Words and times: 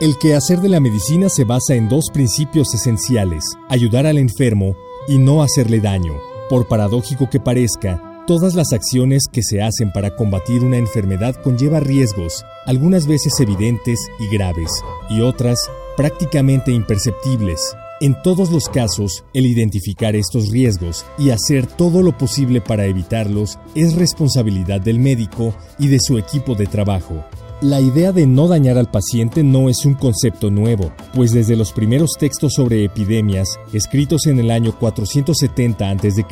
El 0.00 0.16
quehacer 0.16 0.60
de 0.60 0.68
la 0.68 0.78
medicina 0.78 1.28
se 1.28 1.42
basa 1.42 1.74
en 1.74 1.88
dos 1.88 2.10
principios 2.12 2.72
esenciales, 2.72 3.42
ayudar 3.68 4.06
al 4.06 4.16
enfermo 4.16 4.76
y 5.08 5.18
no 5.18 5.42
hacerle 5.42 5.80
daño. 5.80 6.12
Por 6.48 6.68
paradójico 6.68 7.28
que 7.28 7.40
parezca, 7.40 8.22
todas 8.24 8.54
las 8.54 8.72
acciones 8.72 9.24
que 9.32 9.42
se 9.42 9.60
hacen 9.60 9.90
para 9.90 10.14
combatir 10.14 10.62
una 10.62 10.76
enfermedad 10.76 11.34
conlleva 11.42 11.80
riesgos, 11.80 12.44
algunas 12.64 13.08
veces 13.08 13.40
evidentes 13.40 13.98
y 14.20 14.28
graves, 14.28 14.70
y 15.10 15.20
otras 15.20 15.58
prácticamente 15.96 16.70
imperceptibles. 16.70 17.74
En 18.00 18.22
todos 18.22 18.52
los 18.52 18.68
casos, 18.68 19.24
el 19.34 19.46
identificar 19.46 20.14
estos 20.14 20.50
riesgos 20.50 21.06
y 21.18 21.30
hacer 21.30 21.66
todo 21.66 22.02
lo 22.02 22.16
posible 22.16 22.60
para 22.60 22.86
evitarlos 22.86 23.58
es 23.74 23.96
responsabilidad 23.96 24.80
del 24.80 25.00
médico 25.00 25.56
y 25.76 25.88
de 25.88 25.98
su 25.98 26.18
equipo 26.18 26.54
de 26.54 26.68
trabajo. 26.68 27.24
La 27.60 27.80
idea 27.80 28.12
de 28.12 28.24
no 28.24 28.46
dañar 28.46 28.78
al 28.78 28.88
paciente 28.88 29.42
no 29.42 29.68
es 29.68 29.84
un 29.84 29.94
concepto 29.94 30.48
nuevo, 30.48 30.92
pues 31.12 31.32
desde 31.32 31.56
los 31.56 31.72
primeros 31.72 32.12
textos 32.16 32.54
sobre 32.54 32.84
epidemias, 32.84 33.58
escritos 33.72 34.26
en 34.28 34.38
el 34.38 34.52
año 34.52 34.78
470 34.78 35.90
a.C., 35.90 36.24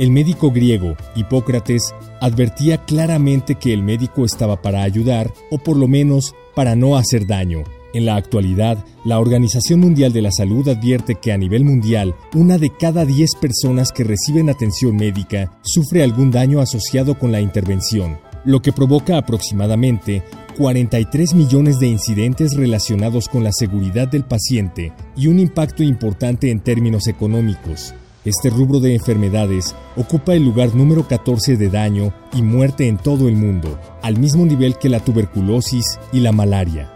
el 0.00 0.10
médico 0.10 0.50
griego, 0.50 0.96
Hipócrates, 1.14 1.94
advertía 2.20 2.84
claramente 2.84 3.54
que 3.54 3.72
el 3.72 3.84
médico 3.84 4.24
estaba 4.24 4.60
para 4.60 4.82
ayudar 4.82 5.32
o 5.52 5.58
por 5.58 5.76
lo 5.76 5.86
menos 5.86 6.34
para 6.56 6.74
no 6.74 6.96
hacer 6.96 7.28
daño. 7.28 7.62
En 7.94 8.04
la 8.04 8.16
actualidad, 8.16 8.84
la 9.04 9.20
Organización 9.20 9.78
Mundial 9.78 10.12
de 10.12 10.22
la 10.22 10.32
Salud 10.32 10.68
advierte 10.68 11.14
que 11.14 11.30
a 11.30 11.38
nivel 11.38 11.64
mundial, 11.64 12.16
una 12.34 12.58
de 12.58 12.70
cada 12.76 13.04
10 13.04 13.36
personas 13.36 13.92
que 13.92 14.02
reciben 14.02 14.50
atención 14.50 14.96
médica 14.96 15.56
sufre 15.62 16.02
algún 16.02 16.32
daño 16.32 16.60
asociado 16.60 17.16
con 17.16 17.30
la 17.30 17.40
intervención, 17.40 18.18
lo 18.44 18.60
que 18.60 18.72
provoca 18.72 19.18
aproximadamente 19.18 20.24
43 20.58 21.34
millones 21.34 21.78
de 21.78 21.86
incidentes 21.86 22.56
relacionados 22.56 23.28
con 23.28 23.44
la 23.44 23.52
seguridad 23.52 24.08
del 24.08 24.24
paciente 24.24 24.92
y 25.16 25.28
un 25.28 25.38
impacto 25.38 25.84
importante 25.84 26.50
en 26.50 26.58
términos 26.58 27.06
económicos. 27.06 27.94
Este 28.24 28.50
rubro 28.50 28.80
de 28.80 28.96
enfermedades 28.96 29.76
ocupa 29.96 30.34
el 30.34 30.44
lugar 30.44 30.74
número 30.74 31.06
14 31.06 31.56
de 31.56 31.70
daño 31.70 32.12
y 32.32 32.42
muerte 32.42 32.88
en 32.88 32.98
todo 32.98 33.28
el 33.28 33.36
mundo, 33.36 33.78
al 34.02 34.18
mismo 34.18 34.44
nivel 34.44 34.76
que 34.78 34.88
la 34.88 34.98
tuberculosis 34.98 35.84
y 36.12 36.18
la 36.18 36.32
malaria. 36.32 36.92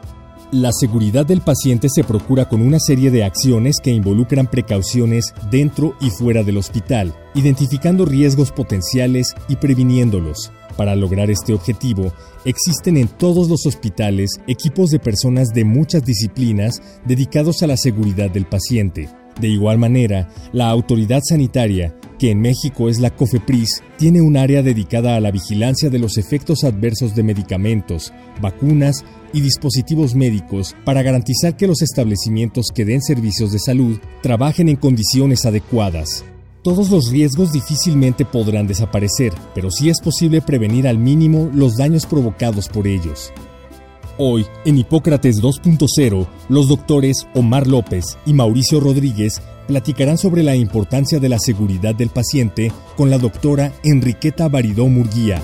La 0.51 0.73
seguridad 0.73 1.25
del 1.25 1.41
paciente 1.41 1.89
se 1.89 2.03
procura 2.03 2.49
con 2.49 2.63
una 2.63 2.81
serie 2.81 3.13
de 3.13 3.23
acciones 3.23 3.77
que 3.81 3.91
involucran 3.91 4.49
precauciones 4.49 5.33
dentro 5.53 5.95
y 6.01 6.11
fuera 6.11 6.43
del 6.43 6.59
hospital, 6.59 7.15
identificando 7.35 8.07
riesgos 8.07 8.51
potenciales 8.51 9.35
y 9.49 9.57
previniéndolos. 9.57 10.51
Para 10.77 10.97
lograr 10.97 11.31
este 11.31 11.53
objetivo, 11.53 12.13
existen 12.45 12.97
en 12.97 13.09
todos 13.09 13.49
los 13.49 13.67
hospitales 13.67 14.31
equipos 14.47 14.91
de 14.91 14.99
personas 14.99 15.49
de 15.51 15.65
muchas 15.65 16.05
disciplinas 16.05 16.81
dedicados 17.05 17.63
a 17.63 17.67
la 17.67 17.77
seguridad 17.77 18.31
del 18.31 18.47
paciente. 18.47 19.09
De 19.41 19.49
igual 19.49 19.79
manera, 19.79 20.29
la 20.53 20.69
autoridad 20.69 21.21
sanitaria, 21.27 21.95
que 22.19 22.31
en 22.31 22.41
México 22.41 22.89
es 22.89 23.01
la 23.01 23.11
COFEPRIS, 23.11 23.83
tiene 23.97 24.21
un 24.21 24.37
área 24.37 24.63
dedicada 24.63 25.17
a 25.17 25.21
la 25.21 25.31
vigilancia 25.31 25.91
de 25.91 25.99
los 25.99 26.19
efectos 26.19 26.65
adversos 26.65 27.15
de 27.15 27.23
medicamentos, 27.23 28.13
vacunas 28.41 29.05
y 29.33 29.41
dispositivos 29.41 30.15
médicos 30.15 30.77
para 30.85 31.03
garantizar 31.03 31.57
que 31.57 31.67
los 31.67 31.83
establecimientos 31.83 32.67
que 32.75 32.85
den 32.85 33.01
servicios 33.01 33.53
de 33.53 33.59
salud 33.59 33.99
trabajen 34.23 34.69
en 34.69 34.77
condiciones 34.77 35.47
adecuadas. 35.47 36.25
Todos 36.63 36.91
los 36.91 37.11
riesgos 37.11 37.51
difícilmente 37.51 38.25
podrán 38.25 38.69
desaparecer, 38.69 39.33
pero 39.53 39.69
sí 39.73 39.91
es 39.91 40.01
posible 40.01 40.41
prevenir 40.41 40.87
al 40.87 40.97
mínimo 40.97 41.51
los 41.53 41.77
daños 41.77 42.07
provocados 42.07 42.69
por 42.69 42.87
ellos. 42.87 43.33
Hoy, 44.17 44.47
en 44.65 44.79
Hipócrates 44.79 45.43
2.0, 45.43 46.27
los 46.49 46.69
doctores 46.69 47.27
Omar 47.35 47.67
López 47.67 48.17
y 48.27 48.33
Mauricio 48.33 48.79
Rodríguez 48.79 49.43
platicarán 49.67 50.19
sobre 50.19 50.45
la 50.45 50.55
importancia 50.55 51.19
de 51.19 51.29
la 51.29 51.41
seguridad 51.41 51.97
del 51.97 52.11
paciente 52.11 52.71
con 52.97 53.11
la 53.11 53.19
doctora 53.19 53.73
Enriqueta 53.83 54.49
Baridó 54.49 54.87
Murguía. 54.87 55.43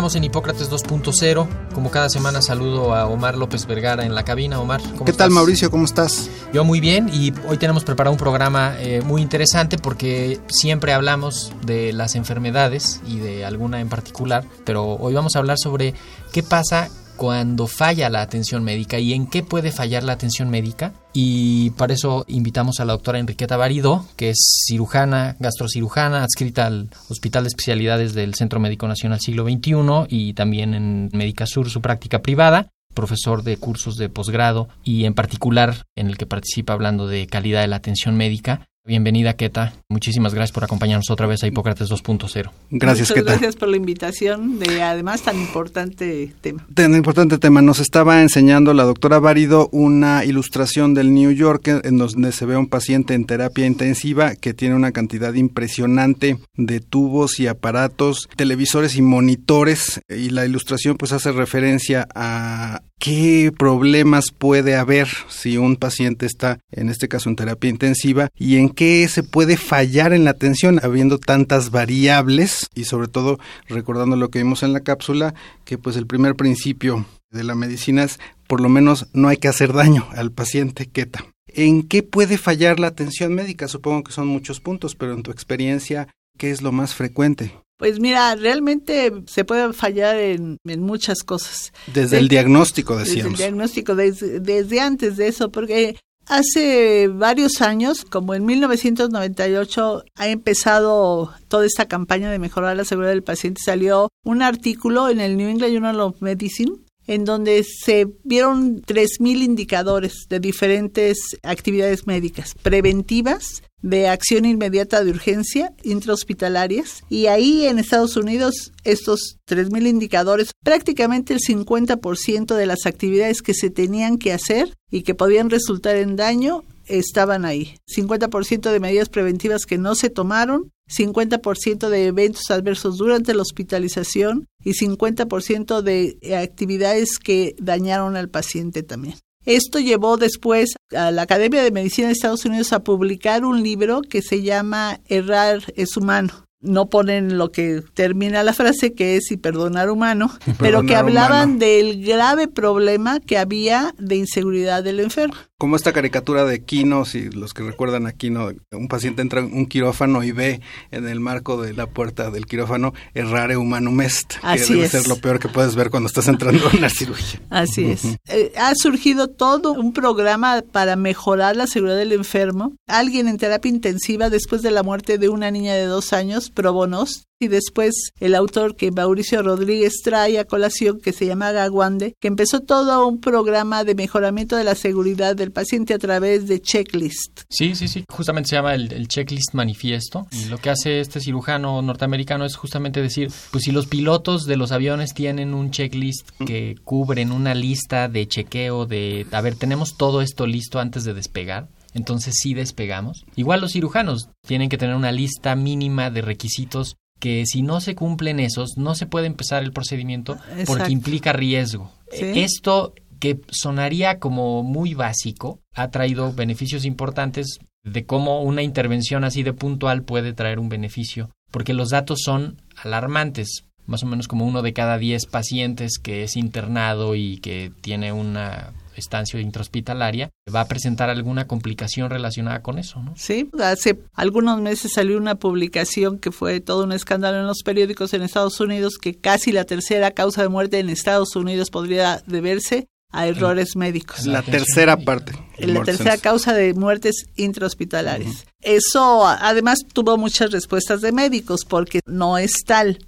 Estamos 0.00 0.16
en 0.16 0.24
Hipócrates 0.24 0.70
2.0. 0.70 1.46
Como 1.74 1.90
cada 1.90 2.08
semana 2.08 2.40
saludo 2.40 2.94
a 2.94 3.04
Omar 3.04 3.36
López 3.36 3.66
Vergara 3.66 4.06
en 4.06 4.14
la 4.14 4.24
cabina. 4.24 4.58
Omar, 4.58 4.80
¿cómo 4.80 5.04
¿qué 5.04 5.10
estás? 5.10 5.26
tal 5.26 5.30
Mauricio? 5.30 5.70
¿Cómo 5.70 5.84
estás? 5.84 6.30
Yo 6.54 6.64
muy 6.64 6.80
bien 6.80 7.10
y 7.12 7.34
hoy 7.46 7.58
tenemos 7.58 7.84
preparado 7.84 8.12
un 8.12 8.18
programa 8.18 8.76
eh, 8.78 9.02
muy 9.02 9.20
interesante 9.20 9.76
porque 9.76 10.40
siempre 10.48 10.94
hablamos 10.94 11.52
de 11.66 11.92
las 11.92 12.14
enfermedades 12.14 13.02
y 13.06 13.18
de 13.18 13.44
alguna 13.44 13.82
en 13.82 13.90
particular, 13.90 14.46
pero 14.64 14.86
hoy 14.94 15.12
vamos 15.12 15.36
a 15.36 15.40
hablar 15.40 15.58
sobre 15.58 15.92
qué 16.32 16.42
pasa 16.42 16.88
cuando 17.20 17.66
falla 17.66 18.08
la 18.08 18.22
atención 18.22 18.64
médica 18.64 18.98
y 18.98 19.12
en 19.12 19.26
qué 19.26 19.42
puede 19.42 19.72
fallar 19.72 20.04
la 20.04 20.14
atención 20.14 20.48
médica. 20.48 20.94
Y 21.12 21.68
para 21.72 21.92
eso 21.92 22.24
invitamos 22.28 22.80
a 22.80 22.86
la 22.86 22.94
doctora 22.94 23.18
Enriqueta 23.18 23.58
Barido, 23.58 24.06
que 24.16 24.30
es 24.30 24.64
cirujana, 24.66 25.36
gastrocirujana, 25.38 26.22
adscrita 26.22 26.64
al 26.64 26.88
Hospital 27.10 27.44
de 27.44 27.48
Especialidades 27.48 28.14
del 28.14 28.34
Centro 28.36 28.58
Médico 28.58 28.88
Nacional 28.88 29.20
Siglo 29.20 29.44
XXI 29.44 30.06
y 30.08 30.32
también 30.32 30.72
en 30.72 31.10
Médica 31.12 31.44
Sur, 31.44 31.68
su 31.68 31.82
práctica 31.82 32.22
privada 32.22 32.70
profesor 32.94 33.44
de 33.44 33.56
cursos 33.56 33.96
de 33.96 34.08
posgrado 34.08 34.68
y 34.82 35.04
en 35.04 35.14
particular 35.14 35.86
en 35.94 36.08
el 36.08 36.16
que 36.16 36.26
participa 36.26 36.72
hablando 36.72 37.06
de 37.06 37.26
calidad 37.26 37.60
de 37.60 37.68
la 37.68 37.76
atención 37.76 38.16
médica. 38.16 38.66
Bienvenida, 38.90 39.34
Keta. 39.34 39.72
Muchísimas 39.88 40.34
gracias 40.34 40.50
por 40.50 40.64
acompañarnos 40.64 41.10
otra 41.10 41.28
vez 41.28 41.44
a 41.44 41.46
Hipócrates 41.46 41.88
2.0. 41.88 42.50
Gracias, 42.72 43.10
Muchas 43.10 43.14
¿qué 43.14 43.22
tal? 43.22 43.24
gracias 43.38 43.54
por 43.54 43.68
la 43.68 43.76
invitación 43.76 44.58
de 44.58 44.82
además 44.82 45.22
tan 45.22 45.38
importante 45.38 46.32
tema. 46.40 46.66
Tan 46.74 46.96
importante 46.96 47.38
tema. 47.38 47.62
Nos 47.62 47.78
estaba 47.78 48.20
enseñando 48.20 48.74
la 48.74 48.82
doctora 48.82 49.20
Varido 49.20 49.68
una 49.70 50.24
ilustración 50.24 50.92
del 50.92 51.14
New 51.14 51.30
Yorker 51.30 51.82
en 51.84 51.98
donde 51.98 52.32
se 52.32 52.46
ve 52.46 52.56
a 52.56 52.58
un 52.58 52.66
paciente 52.66 53.14
en 53.14 53.26
terapia 53.26 53.64
intensiva 53.64 54.34
que 54.34 54.54
tiene 54.54 54.74
una 54.74 54.90
cantidad 54.90 55.34
impresionante 55.34 56.40
de 56.56 56.80
tubos 56.80 57.38
y 57.38 57.46
aparatos, 57.46 58.28
televisores 58.34 58.96
y 58.96 59.02
monitores 59.02 60.00
y 60.08 60.30
la 60.30 60.44
ilustración 60.44 60.96
pues 60.96 61.12
hace 61.12 61.30
referencia 61.30 62.08
a 62.16 62.82
qué 63.00 63.50
problemas 63.56 64.26
puede 64.36 64.76
haber 64.76 65.08
si 65.28 65.56
un 65.56 65.76
paciente 65.76 66.26
está, 66.26 66.60
en 66.70 66.90
este 66.90 67.08
caso, 67.08 67.28
en 67.30 67.36
terapia 67.36 67.70
intensiva 67.70 68.28
y 68.36 68.58
en 68.58 68.68
qué 68.80 69.06
se 69.08 69.22
puede 69.22 69.58
fallar 69.58 70.14
en 70.14 70.24
la 70.24 70.30
atención 70.30 70.80
habiendo 70.82 71.18
tantas 71.18 71.70
variables 71.70 72.66
y 72.74 72.84
sobre 72.84 73.08
todo 73.08 73.38
recordando 73.68 74.16
lo 74.16 74.30
que 74.30 74.38
vimos 74.38 74.62
en 74.62 74.72
la 74.72 74.80
cápsula, 74.80 75.34
que 75.66 75.76
pues 75.76 75.96
el 75.96 76.06
primer 76.06 76.34
principio 76.34 77.04
de 77.30 77.44
la 77.44 77.54
medicina 77.54 78.04
es 78.04 78.18
por 78.46 78.62
lo 78.62 78.70
menos 78.70 79.06
no 79.12 79.28
hay 79.28 79.36
que 79.36 79.48
hacer 79.48 79.74
daño 79.74 80.08
al 80.16 80.32
paciente 80.32 80.86
queta. 80.86 81.26
¿En 81.46 81.82
qué 81.82 82.02
puede 82.02 82.38
fallar 82.38 82.80
la 82.80 82.86
atención 82.86 83.34
médica? 83.34 83.68
Supongo 83.68 84.02
que 84.02 84.12
son 84.12 84.28
muchos 84.28 84.60
puntos, 84.60 84.94
pero 84.96 85.12
en 85.12 85.22
tu 85.24 85.30
experiencia, 85.30 86.08
¿qué 86.38 86.50
es 86.50 86.62
lo 86.62 86.72
más 86.72 86.94
frecuente? 86.94 87.52
Pues 87.76 88.00
mira, 88.00 88.34
realmente 88.34 89.12
se 89.26 89.44
puede 89.44 89.74
fallar 89.74 90.16
en, 90.16 90.56
en 90.66 90.80
muchas 90.80 91.22
cosas. 91.22 91.72
Desde 91.92 92.16
De- 92.16 92.22
el 92.22 92.28
diagnóstico, 92.28 92.96
Desde 92.96 93.10
el 93.10 93.16
decíamos. 93.16 93.38
diagnóstico, 93.40 93.94
desde, 93.94 94.40
desde 94.40 94.80
antes 94.80 95.18
de 95.18 95.28
eso, 95.28 95.50
porque 95.50 95.96
hace 96.30 97.08
varios 97.08 97.60
años, 97.60 98.04
como 98.04 98.34
en 98.34 98.46
1998, 98.46 100.04
ha 100.14 100.28
empezado 100.28 101.34
toda 101.48 101.66
esta 101.66 101.88
campaña 101.88 102.30
de 102.30 102.38
mejorar 102.38 102.76
la 102.76 102.84
seguridad 102.84 103.12
del 103.12 103.24
paciente. 103.24 103.60
Salió 103.62 104.08
un 104.24 104.42
artículo 104.42 105.08
en 105.08 105.20
el 105.20 105.36
New 105.36 105.48
England 105.48 105.74
Journal 105.74 106.00
of 106.00 106.22
Medicine 106.22 106.76
en 107.06 107.24
donde 107.24 107.64
se 107.64 108.06
vieron 108.24 108.82
3.000 108.82 109.42
indicadores 109.42 110.26
de 110.28 110.40
diferentes 110.40 111.18
actividades 111.42 112.06
médicas 112.06 112.54
preventivas, 112.62 113.62
de 113.82 114.08
acción 114.08 114.44
inmediata 114.44 115.02
de 115.02 115.10
urgencia, 115.10 115.72
intrahospitalarias, 115.82 117.02
y 117.08 117.26
ahí 117.26 117.66
en 117.66 117.78
Estados 117.78 118.16
Unidos 118.16 118.72
estos 118.84 119.38
3.000 119.48 119.88
indicadores, 119.88 120.52
prácticamente 120.62 121.32
el 121.32 121.40
50% 121.40 122.54
de 122.54 122.66
las 122.66 122.86
actividades 122.86 123.42
que 123.42 123.54
se 123.54 123.70
tenían 123.70 124.18
que 124.18 124.32
hacer 124.32 124.74
y 124.90 125.02
que 125.02 125.14
podían 125.14 125.50
resultar 125.50 125.96
en 125.96 126.16
daño 126.16 126.62
estaban 126.86 127.44
ahí. 127.44 127.76
50% 127.86 128.70
de 128.70 128.80
medidas 128.80 129.08
preventivas 129.08 129.64
que 129.64 129.78
no 129.78 129.94
se 129.94 130.10
tomaron, 130.10 130.72
50% 130.90 131.88
de 131.88 132.06
eventos 132.06 132.50
adversos 132.50 132.96
durante 132.96 133.34
la 133.34 133.42
hospitalización 133.42 134.46
y 134.64 134.72
50% 134.72 135.82
de 135.82 136.18
actividades 136.36 137.18
que 137.18 137.54
dañaron 137.58 138.16
al 138.16 138.28
paciente 138.28 138.82
también. 138.82 139.16
Esto 139.46 139.78
llevó 139.78 140.16
después 140.16 140.74
a 140.94 141.10
la 141.10 141.22
Academia 141.22 141.62
de 141.62 141.70
Medicina 141.70 142.08
de 142.08 142.12
Estados 142.12 142.44
Unidos 142.44 142.72
a 142.72 142.84
publicar 142.84 143.44
un 143.44 143.62
libro 143.62 144.02
que 144.02 144.20
se 144.20 144.42
llama 144.42 145.00
Errar 145.06 145.62
es 145.76 145.96
humano 145.96 146.44
no 146.60 146.90
ponen 146.90 147.38
lo 147.38 147.50
que 147.50 147.82
termina 147.94 148.42
la 148.42 148.52
frase, 148.52 148.92
que 148.92 149.16
es 149.16 149.30
y 149.30 149.36
perdonar 149.36 149.90
humano, 149.90 150.30
pero 150.58 150.84
que 150.84 150.94
hablaban 150.94 151.58
del 151.58 152.04
grave 152.04 152.48
problema 152.48 153.20
que 153.20 153.38
había 153.38 153.94
de 153.98 154.16
inseguridad 154.16 154.84
del 154.84 155.00
enfermo. 155.00 155.36
Como 155.60 155.76
esta 155.76 155.92
caricatura 155.92 156.46
de 156.46 156.64
Kino, 156.64 157.04
si 157.04 157.28
los 157.28 157.52
que 157.52 157.62
recuerdan 157.62 158.06
a 158.06 158.12
Kino, 158.12 158.48
un 158.72 158.88
paciente 158.88 159.20
entra 159.20 159.40
en 159.40 159.52
un 159.52 159.66
quirófano 159.66 160.24
y 160.24 160.32
ve 160.32 160.62
en 160.90 161.06
el 161.06 161.20
marco 161.20 161.60
de 161.60 161.74
la 161.74 161.86
puerta 161.86 162.30
del 162.30 162.46
quirófano 162.46 162.94
errare 163.12 163.58
humanum 163.58 164.00
est, 164.00 164.36
Así 164.40 164.68
que 164.68 164.72
debe 164.72 164.86
es. 164.86 164.92
ser 164.92 165.06
lo 165.06 165.16
peor 165.16 165.38
que 165.38 165.48
puedes 165.50 165.76
ver 165.76 165.90
cuando 165.90 166.06
estás 166.06 166.28
entrando 166.28 166.66
a 166.66 166.74
una 166.74 166.88
cirugía. 166.88 167.42
Así 167.50 167.90
es. 167.90 168.06
Eh, 168.28 168.54
ha 168.56 168.72
surgido 168.74 169.28
todo 169.28 169.72
un 169.72 169.92
programa 169.92 170.64
para 170.72 170.96
mejorar 170.96 171.56
la 171.56 171.66
seguridad 171.66 171.98
del 171.98 172.12
enfermo. 172.12 172.72
Alguien 172.86 173.28
en 173.28 173.36
terapia 173.36 173.68
intensiva 173.68 174.30
después 174.30 174.62
de 174.62 174.70
la 174.70 174.82
muerte 174.82 175.18
de 175.18 175.28
una 175.28 175.50
niña 175.50 175.74
de 175.74 175.84
dos 175.84 176.14
años, 176.14 176.48
Probonos, 176.48 177.26
y 177.40 177.48
después 177.48 178.12
el 178.20 178.34
autor 178.34 178.76
que 178.76 178.90
Mauricio 178.90 179.42
Rodríguez 179.42 180.02
trae 180.04 180.38
a 180.38 180.44
colación, 180.44 181.00
que 181.00 181.12
se 181.12 181.24
llama 181.26 181.52
Gaguande, 181.52 182.14
que 182.20 182.28
empezó 182.28 182.60
todo 182.60 183.06
un 183.08 183.18
programa 183.18 183.82
de 183.82 183.94
mejoramiento 183.94 184.56
de 184.56 184.64
la 184.64 184.74
seguridad 184.74 185.34
del 185.34 185.50
paciente 185.50 185.94
a 185.94 185.98
través 185.98 186.46
de 186.46 186.60
checklist. 186.60 187.40
Sí, 187.48 187.74
sí, 187.74 187.88
sí. 187.88 188.04
Justamente 188.10 188.50
se 188.50 188.56
llama 188.56 188.74
el, 188.74 188.92
el 188.92 189.08
checklist 189.08 189.54
manifiesto. 189.54 190.26
Y 190.32 190.44
lo 190.50 190.58
que 190.58 190.68
hace 190.68 191.00
este 191.00 191.20
cirujano 191.20 191.80
norteamericano 191.80 192.44
es 192.44 192.56
justamente 192.56 193.00
decir, 193.00 193.32
pues 193.50 193.64
si 193.64 193.72
los 193.72 193.86
pilotos 193.86 194.44
de 194.44 194.56
los 194.56 194.70
aviones 194.70 195.14
tienen 195.14 195.54
un 195.54 195.70
checklist 195.70 196.28
que 196.46 196.76
cubren 196.84 197.32
una 197.32 197.54
lista 197.54 198.08
de 198.08 198.28
chequeo 198.28 198.84
de, 198.84 199.26
a 199.32 199.40
ver, 199.40 199.54
tenemos 199.54 199.96
todo 199.96 200.20
esto 200.20 200.46
listo 200.46 200.78
antes 200.78 201.04
de 201.04 201.14
despegar. 201.14 201.68
Entonces 201.94 202.34
sí 202.40 202.54
despegamos. 202.54 203.24
Igual 203.34 203.60
los 203.60 203.72
cirujanos 203.72 204.28
tienen 204.46 204.68
que 204.68 204.78
tener 204.78 204.94
una 204.94 205.12
lista 205.12 205.56
mínima 205.56 206.10
de 206.10 206.22
requisitos 206.22 206.96
que 207.20 207.44
si 207.46 207.62
no 207.62 207.80
se 207.80 207.94
cumplen 207.94 208.40
esos, 208.40 208.76
no 208.76 208.94
se 208.96 209.06
puede 209.06 209.26
empezar 209.26 209.62
el 209.62 209.72
procedimiento 209.72 210.32
Exacto. 210.32 210.64
porque 210.66 210.92
implica 210.92 211.32
riesgo. 211.32 211.92
Sí. 212.10 212.40
Esto 212.40 212.94
que 213.20 213.40
sonaría 213.50 214.18
como 214.18 214.64
muy 214.64 214.94
básico, 214.94 215.60
ha 215.74 215.90
traído 215.90 216.32
beneficios 216.32 216.84
importantes 216.84 217.58
de 217.84 218.04
cómo 218.04 218.42
una 218.42 218.62
intervención 218.62 219.24
así 219.24 219.42
de 219.42 219.52
puntual 219.52 220.02
puede 220.02 220.32
traer 220.32 220.58
un 220.58 220.68
beneficio, 220.68 221.30
porque 221.50 221.74
los 221.74 221.90
datos 221.90 222.20
son 222.24 222.60
alarmantes. 222.82 223.66
Más 223.86 224.02
o 224.02 224.06
menos 224.06 224.28
como 224.28 224.46
uno 224.46 224.62
de 224.62 224.72
cada 224.72 224.98
diez 224.98 225.26
pacientes 225.26 225.98
que 225.98 226.22
es 226.22 226.36
internado 226.36 227.14
y 227.14 227.38
que 227.38 227.72
tiene 227.80 228.12
una 228.12 228.72
estancia 228.96 229.40
intrahospitalaria 229.40 230.30
va 230.54 230.62
a 230.62 230.68
presentar 230.68 231.10
alguna 231.10 231.46
complicación 231.46 232.10
relacionada 232.10 232.62
con 232.62 232.78
eso, 232.78 233.02
¿no? 233.02 233.14
Sí, 233.16 233.50
hace 233.62 234.00
algunos 234.14 234.60
meses 234.60 234.92
salió 234.94 235.16
una 235.16 235.34
publicación 235.34 236.18
que 236.18 236.30
fue 236.30 236.60
todo 236.60 236.84
un 236.84 236.92
escándalo 236.92 237.38
en 237.38 237.46
los 237.46 237.62
periódicos 237.64 238.14
en 238.14 238.22
Estados 238.22 238.60
Unidos 238.60 238.98
que 239.00 239.16
casi 239.16 239.52
la 239.52 239.64
tercera 239.64 240.12
causa 240.12 240.42
de 240.42 240.48
muerte 240.48 240.78
en 240.78 240.90
Estados 240.90 241.34
Unidos 241.34 241.70
podría 241.70 242.22
deberse 242.26 242.86
a 243.12 243.26
errores 243.26 243.76
médicos. 243.76 244.24
La 244.26 244.38
atención 244.38 244.64
tercera 244.64 244.96
médica. 244.96 245.12
parte. 245.12 245.32
la 245.58 245.82
tercera 245.82 246.16
causa 246.16 246.54
de 246.54 246.74
muertes 246.74 247.26
intrahospitalarias. 247.36 248.44
Eso 248.60 249.26
además 249.26 249.80
tuvo 249.92 250.16
muchas 250.16 250.52
respuestas 250.52 251.00
de 251.00 251.10
médicos 251.10 251.64
porque 251.64 252.00
no 252.06 252.38
es 252.38 252.52
tal, 252.64 252.98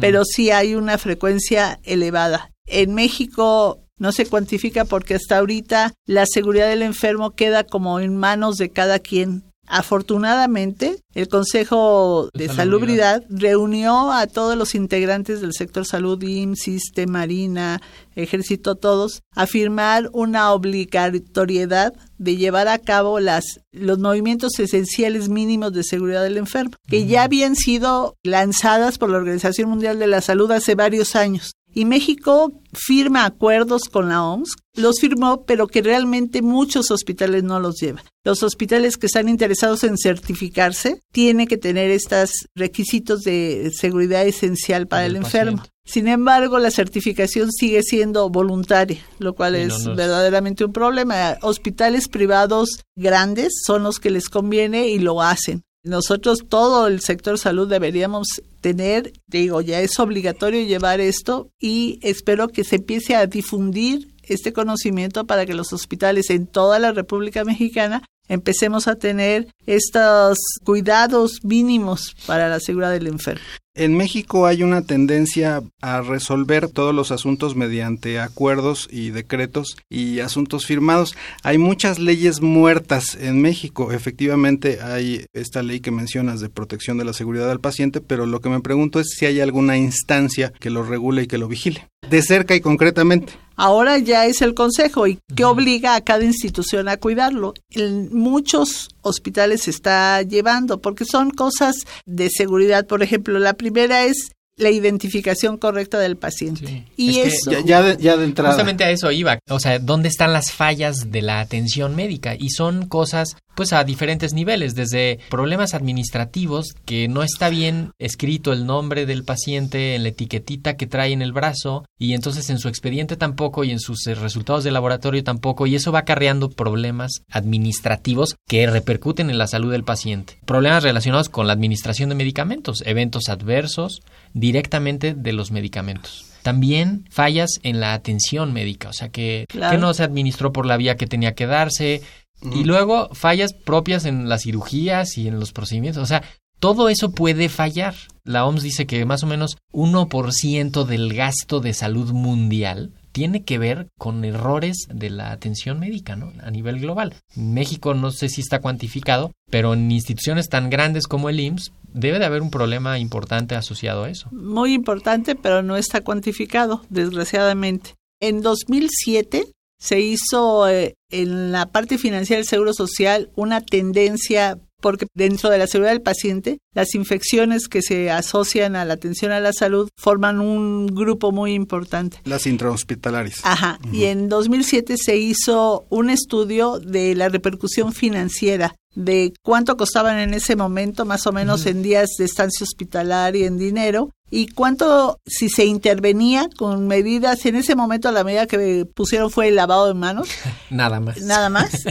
pero 0.00 0.24
sí 0.24 0.50
hay 0.50 0.74
una 0.74 0.98
frecuencia 0.98 1.80
elevada. 1.84 2.50
En 2.66 2.94
México 2.94 3.80
no 3.98 4.12
se 4.12 4.26
cuantifica 4.26 4.84
porque 4.84 5.14
hasta 5.14 5.38
ahorita 5.38 5.92
la 6.06 6.24
seguridad 6.26 6.68
del 6.68 6.82
enfermo 6.82 7.32
queda 7.32 7.64
como 7.64 8.00
en 8.00 8.16
manos 8.16 8.56
de 8.56 8.70
cada 8.70 8.98
quien. 8.98 9.44
Afortunadamente, 9.72 10.96
el 11.14 11.28
Consejo 11.28 12.28
De 12.34 12.48
de 12.48 12.52
Salubridad. 12.52 13.22
Salubridad 13.22 13.24
reunió 13.30 14.10
a 14.10 14.26
todos 14.26 14.56
los 14.56 14.74
integrantes 14.74 15.40
del 15.40 15.52
sector 15.52 15.86
salud, 15.86 16.20
IMSS, 16.20 17.06
Marina, 17.06 17.80
Ejército, 18.16 18.74
todos, 18.74 19.22
a 19.34 19.46
firmar 19.46 20.10
una 20.12 20.52
obligatoriedad 20.52 21.94
de 22.18 22.36
llevar 22.36 22.66
a 22.66 22.78
cabo 22.78 23.20
las, 23.20 23.44
los 23.70 24.00
movimientos 24.00 24.58
esenciales 24.58 25.28
mínimos 25.28 25.72
de 25.72 25.84
seguridad 25.84 26.24
del 26.24 26.38
enfermo, 26.38 26.72
que 26.88 27.06
ya 27.06 27.22
habían 27.22 27.54
sido 27.54 28.16
lanzadas 28.24 28.98
por 28.98 29.08
la 29.10 29.18
Organización 29.18 29.70
Mundial 29.70 30.00
de 30.00 30.08
la 30.08 30.20
Salud 30.20 30.50
hace 30.50 30.74
varios 30.74 31.14
años. 31.14 31.52
Y 31.72 31.84
México 31.84 32.52
firma 32.72 33.24
acuerdos 33.24 33.82
con 33.90 34.08
la 34.08 34.24
OMS, 34.24 34.50
los 34.74 35.00
firmó, 35.00 35.44
pero 35.44 35.66
que 35.66 35.82
realmente 35.82 36.42
muchos 36.42 36.90
hospitales 36.90 37.42
no 37.44 37.60
los 37.60 37.80
llevan. 37.80 38.04
Los 38.24 38.42
hospitales 38.42 38.96
que 38.96 39.06
están 39.06 39.28
interesados 39.28 39.84
en 39.84 39.96
certificarse 39.96 41.00
tienen 41.12 41.46
que 41.46 41.56
tener 41.58 41.90
estos 41.90 42.30
requisitos 42.54 43.20
de 43.22 43.70
seguridad 43.74 44.26
esencial 44.26 44.86
para 44.86 45.06
el 45.06 45.16
enfermo. 45.16 45.62
Sin 45.84 46.06
embargo, 46.06 46.58
la 46.58 46.70
certificación 46.70 47.50
sigue 47.50 47.82
siendo 47.82 48.28
voluntaria, 48.30 49.00
lo 49.18 49.34
cual 49.34 49.54
Sí, 49.56 49.60
es 49.62 49.68
no, 49.70 49.78
no 49.86 49.90
es- 49.92 49.96
verdaderamente 49.96 50.64
un 50.64 50.72
problema. 50.72 51.36
Hospitales 51.42 52.08
privados 52.08 52.68
grandes 52.96 53.52
son 53.66 53.82
los 53.82 53.98
que 53.98 54.10
les 54.10 54.28
conviene 54.28 54.88
y 54.88 54.98
lo 55.00 55.20
hacen. 55.22 55.62
Nosotros, 55.82 56.40
todo 56.48 56.86
el 56.86 57.00
sector 57.00 57.38
salud, 57.38 57.66
deberíamos 57.66 58.42
tener, 58.60 59.12
digo, 59.26 59.62
ya 59.62 59.80
es 59.80 59.98
obligatorio 59.98 60.66
llevar 60.66 61.00
esto 61.00 61.48
y 61.58 61.98
espero 62.02 62.48
que 62.48 62.64
se 62.64 62.76
empiece 62.76 63.16
a 63.16 63.26
difundir 63.26 64.08
este 64.22 64.52
conocimiento 64.52 65.26
para 65.26 65.46
que 65.46 65.54
los 65.54 65.72
hospitales 65.72 66.28
en 66.28 66.46
toda 66.46 66.78
la 66.78 66.92
República 66.92 67.44
Mexicana 67.44 68.02
empecemos 68.30 68.88
a 68.88 68.96
tener 68.96 69.48
estos 69.66 70.38
cuidados 70.64 71.40
mínimos 71.42 72.16
para 72.26 72.48
la 72.48 72.60
seguridad 72.60 72.92
del 72.92 73.08
enfermo. 73.08 73.44
En 73.74 73.96
México 73.96 74.46
hay 74.46 74.62
una 74.62 74.82
tendencia 74.82 75.62
a 75.80 76.00
resolver 76.02 76.68
todos 76.68 76.94
los 76.94 77.12
asuntos 77.12 77.54
mediante 77.54 78.18
acuerdos 78.18 78.88
y 78.90 79.10
decretos 79.10 79.76
y 79.88 80.20
asuntos 80.20 80.66
firmados. 80.66 81.14
Hay 81.44 81.56
muchas 81.56 81.98
leyes 81.98 82.40
muertas 82.40 83.16
en 83.20 83.40
México. 83.40 83.92
Efectivamente 83.92 84.80
hay 84.82 85.24
esta 85.32 85.62
ley 85.62 85.80
que 85.80 85.92
mencionas 85.92 86.40
de 86.40 86.48
protección 86.48 86.98
de 86.98 87.04
la 87.04 87.12
seguridad 87.12 87.48
del 87.48 87.60
paciente, 87.60 88.00
pero 88.00 88.26
lo 88.26 88.40
que 88.40 88.48
me 88.48 88.60
pregunto 88.60 89.00
es 89.00 89.10
si 89.16 89.26
hay 89.26 89.40
alguna 89.40 89.76
instancia 89.76 90.52
que 90.58 90.70
lo 90.70 90.82
regule 90.82 91.22
y 91.22 91.26
que 91.26 91.38
lo 91.38 91.48
vigile. 91.48 91.88
De 92.10 92.22
cerca 92.22 92.56
y 92.56 92.60
concretamente. 92.60 93.34
Ahora 93.60 93.98
ya 93.98 94.24
es 94.24 94.40
el 94.40 94.54
consejo 94.54 95.06
y 95.06 95.18
que 95.36 95.44
obliga 95.44 95.94
a 95.94 96.00
cada 96.00 96.24
institución 96.24 96.88
a 96.88 96.96
cuidarlo. 96.96 97.52
En 97.72 98.08
muchos 98.16 98.88
hospitales 99.02 99.64
se 99.64 99.70
está 99.70 100.22
llevando 100.22 100.80
porque 100.80 101.04
son 101.04 101.30
cosas 101.30 101.84
de 102.06 102.30
seguridad. 102.30 102.86
Por 102.86 103.02
ejemplo, 103.02 103.38
la 103.38 103.52
primera 103.52 104.04
es 104.04 104.30
la 104.56 104.70
identificación 104.70 105.58
correcta 105.58 105.98
del 105.98 106.16
paciente. 106.16 106.66
Sí. 106.66 106.84
Y 106.96 107.18
Es 107.18 107.22
que 107.22 107.28
eso 107.28 107.50
Ya, 107.50 107.60
ya 107.60 107.82
de, 107.82 108.02
ya 108.02 108.16
de 108.16 108.24
entrada. 108.24 108.52
Justamente 108.52 108.84
a 108.84 108.90
eso 108.90 109.10
iba. 109.10 109.38
O 109.50 109.60
sea, 109.60 109.78
¿dónde 109.78 110.08
están 110.08 110.32
las 110.32 110.52
fallas 110.52 111.10
de 111.10 111.20
la 111.20 111.40
atención 111.40 111.94
médica? 111.94 112.34
Y 112.38 112.48
son 112.50 112.86
cosas, 112.86 113.36
pues, 113.54 113.72
a 113.72 113.84
diferentes 113.84 114.32
niveles, 114.32 114.74
desde 114.74 115.18
problemas 115.28 115.74
administrativos, 115.74 116.74
que 116.84 117.08
no 117.08 117.22
está 117.22 117.48
bien 117.48 117.92
escrito 117.98 118.52
el 118.52 118.66
nombre 118.66 119.06
del 119.06 119.24
paciente 119.24 119.94
en 119.94 120.02
la 120.02 120.10
etiquetita 120.10 120.76
que 120.76 120.86
trae 120.86 121.12
en 121.12 121.22
el 121.22 121.32
brazo, 121.32 121.84
y 121.98 122.14
entonces 122.14 122.48
en 122.50 122.58
su 122.58 122.68
expediente 122.68 123.16
tampoco, 123.16 123.64
y 123.64 123.70
en 123.70 123.80
sus 123.80 124.06
eh, 124.06 124.14
resultados 124.14 124.64
de 124.64 124.70
laboratorio 124.70 125.22
tampoco, 125.24 125.66
y 125.66 125.74
eso 125.74 125.92
va 125.92 126.00
acarreando 126.00 126.50
problemas 126.50 127.22
administrativos 127.30 128.36
que 128.48 128.66
repercuten 128.66 129.30
en 129.30 129.38
la 129.38 129.46
salud 129.46 129.72
del 129.72 129.84
paciente. 129.84 130.38
Problemas 130.46 130.82
relacionados 130.82 131.28
con 131.28 131.46
la 131.46 131.52
administración 131.52 132.08
de 132.08 132.14
medicamentos, 132.14 132.82
eventos 132.86 133.28
adversos, 133.28 134.02
directamente 134.32 135.14
de 135.14 135.32
los 135.32 135.50
medicamentos. 135.50 136.26
También 136.42 137.04
fallas 137.10 137.50
en 137.62 137.80
la 137.80 137.92
atención 137.92 138.52
médica, 138.54 138.88
o 138.88 138.92
sea 138.94 139.10
que, 139.10 139.44
Claro. 139.48 139.72
que 139.72 139.78
no 139.78 139.92
se 139.92 140.04
administró 140.04 140.52
por 140.52 140.64
la 140.64 140.78
vía 140.78 140.96
que 140.96 141.06
tenía 141.06 141.34
que 141.34 141.46
darse. 141.46 142.00
Y 142.42 142.64
luego 142.64 143.10
fallas 143.12 143.52
propias 143.52 144.04
en 144.04 144.28
las 144.28 144.42
cirugías 144.42 145.18
y 145.18 145.28
en 145.28 145.38
los 145.38 145.52
procedimientos. 145.52 146.02
O 146.02 146.06
sea, 146.06 146.22
todo 146.60 146.88
eso 146.88 147.12
puede 147.12 147.48
fallar. 147.48 147.94
La 148.24 148.44
OMS 148.44 148.62
dice 148.62 148.86
que 148.86 149.04
más 149.06 149.22
o 149.22 149.26
menos 149.26 149.56
1% 149.72 150.84
del 150.84 151.14
gasto 151.14 151.60
de 151.60 151.72
salud 151.72 152.12
mundial 152.12 152.92
tiene 153.12 153.44
que 153.44 153.58
ver 153.58 153.88
con 153.98 154.24
errores 154.24 154.86
de 154.92 155.10
la 155.10 155.32
atención 155.32 155.80
médica, 155.80 156.16
¿no? 156.16 156.32
A 156.42 156.50
nivel 156.50 156.78
global. 156.78 157.16
México 157.34 157.94
no 157.94 158.10
sé 158.10 158.28
si 158.28 158.40
está 158.40 158.60
cuantificado, 158.60 159.32
pero 159.50 159.74
en 159.74 159.90
instituciones 159.90 160.48
tan 160.48 160.70
grandes 160.70 161.06
como 161.06 161.28
el 161.28 161.40
IMSS 161.40 161.72
debe 161.92 162.18
de 162.18 162.26
haber 162.26 162.42
un 162.42 162.50
problema 162.50 162.98
importante 162.98 163.56
asociado 163.56 164.04
a 164.04 164.10
eso. 164.10 164.28
Muy 164.30 164.74
importante, 164.74 165.34
pero 165.34 165.62
no 165.62 165.76
está 165.76 166.02
cuantificado, 166.02 166.82
desgraciadamente. 166.88 167.94
En 168.20 168.42
2007 168.42 169.46
se 169.80 170.00
hizo 170.00 170.68
eh, 170.68 170.94
en 171.10 171.52
la 171.52 171.66
parte 171.66 171.98
financiera 171.98 172.38
del 172.38 172.46
Seguro 172.46 172.72
Social 172.72 173.30
una 173.34 173.60
tendencia 173.60 174.58
porque 174.80 175.06
dentro 175.14 175.50
de 175.50 175.58
la 175.58 175.66
seguridad 175.66 175.92
del 175.92 176.02
paciente, 176.02 176.58
las 176.74 176.94
infecciones 176.94 177.68
que 177.68 177.82
se 177.82 178.10
asocian 178.10 178.76
a 178.76 178.84
la 178.84 178.94
atención 178.94 179.30
a 179.32 179.40
la 179.40 179.52
salud 179.52 179.88
forman 179.96 180.40
un 180.40 180.86
grupo 180.86 181.32
muy 181.32 181.52
importante. 181.52 182.18
Las 182.24 182.46
intrahospitalarias. 182.46 183.40
Ajá. 183.42 183.78
Y 183.92 184.04
en 184.04 184.28
2007 184.28 184.96
se 184.96 185.16
hizo 185.16 185.86
un 185.90 186.10
estudio 186.10 186.78
de 186.78 187.14
la 187.14 187.28
repercusión 187.28 187.92
financiera 187.92 188.74
de 188.94 189.32
cuánto 189.42 189.76
costaban 189.76 190.18
en 190.18 190.34
ese 190.34 190.56
momento, 190.56 191.04
más 191.04 191.26
o 191.26 191.32
menos 191.32 191.66
en 191.66 191.82
días 191.82 192.10
de 192.18 192.24
estancia 192.24 192.64
hospitalaria, 192.64 193.46
en 193.46 193.58
dinero, 193.58 194.10
y 194.32 194.46
cuánto, 194.46 195.18
si 195.26 195.48
se 195.48 195.64
intervenía 195.64 196.48
con 196.56 196.86
medidas, 196.86 197.44
en 197.46 197.56
ese 197.56 197.74
momento 197.74 198.12
la 198.12 198.22
medida 198.22 198.46
que 198.46 198.86
pusieron 198.86 199.30
fue 199.30 199.48
el 199.48 199.56
lavado 199.56 199.88
de 199.88 199.94
manos. 199.94 200.28
Nada 200.70 201.00
más. 201.00 201.20
Nada 201.20 201.48
más. 201.48 201.70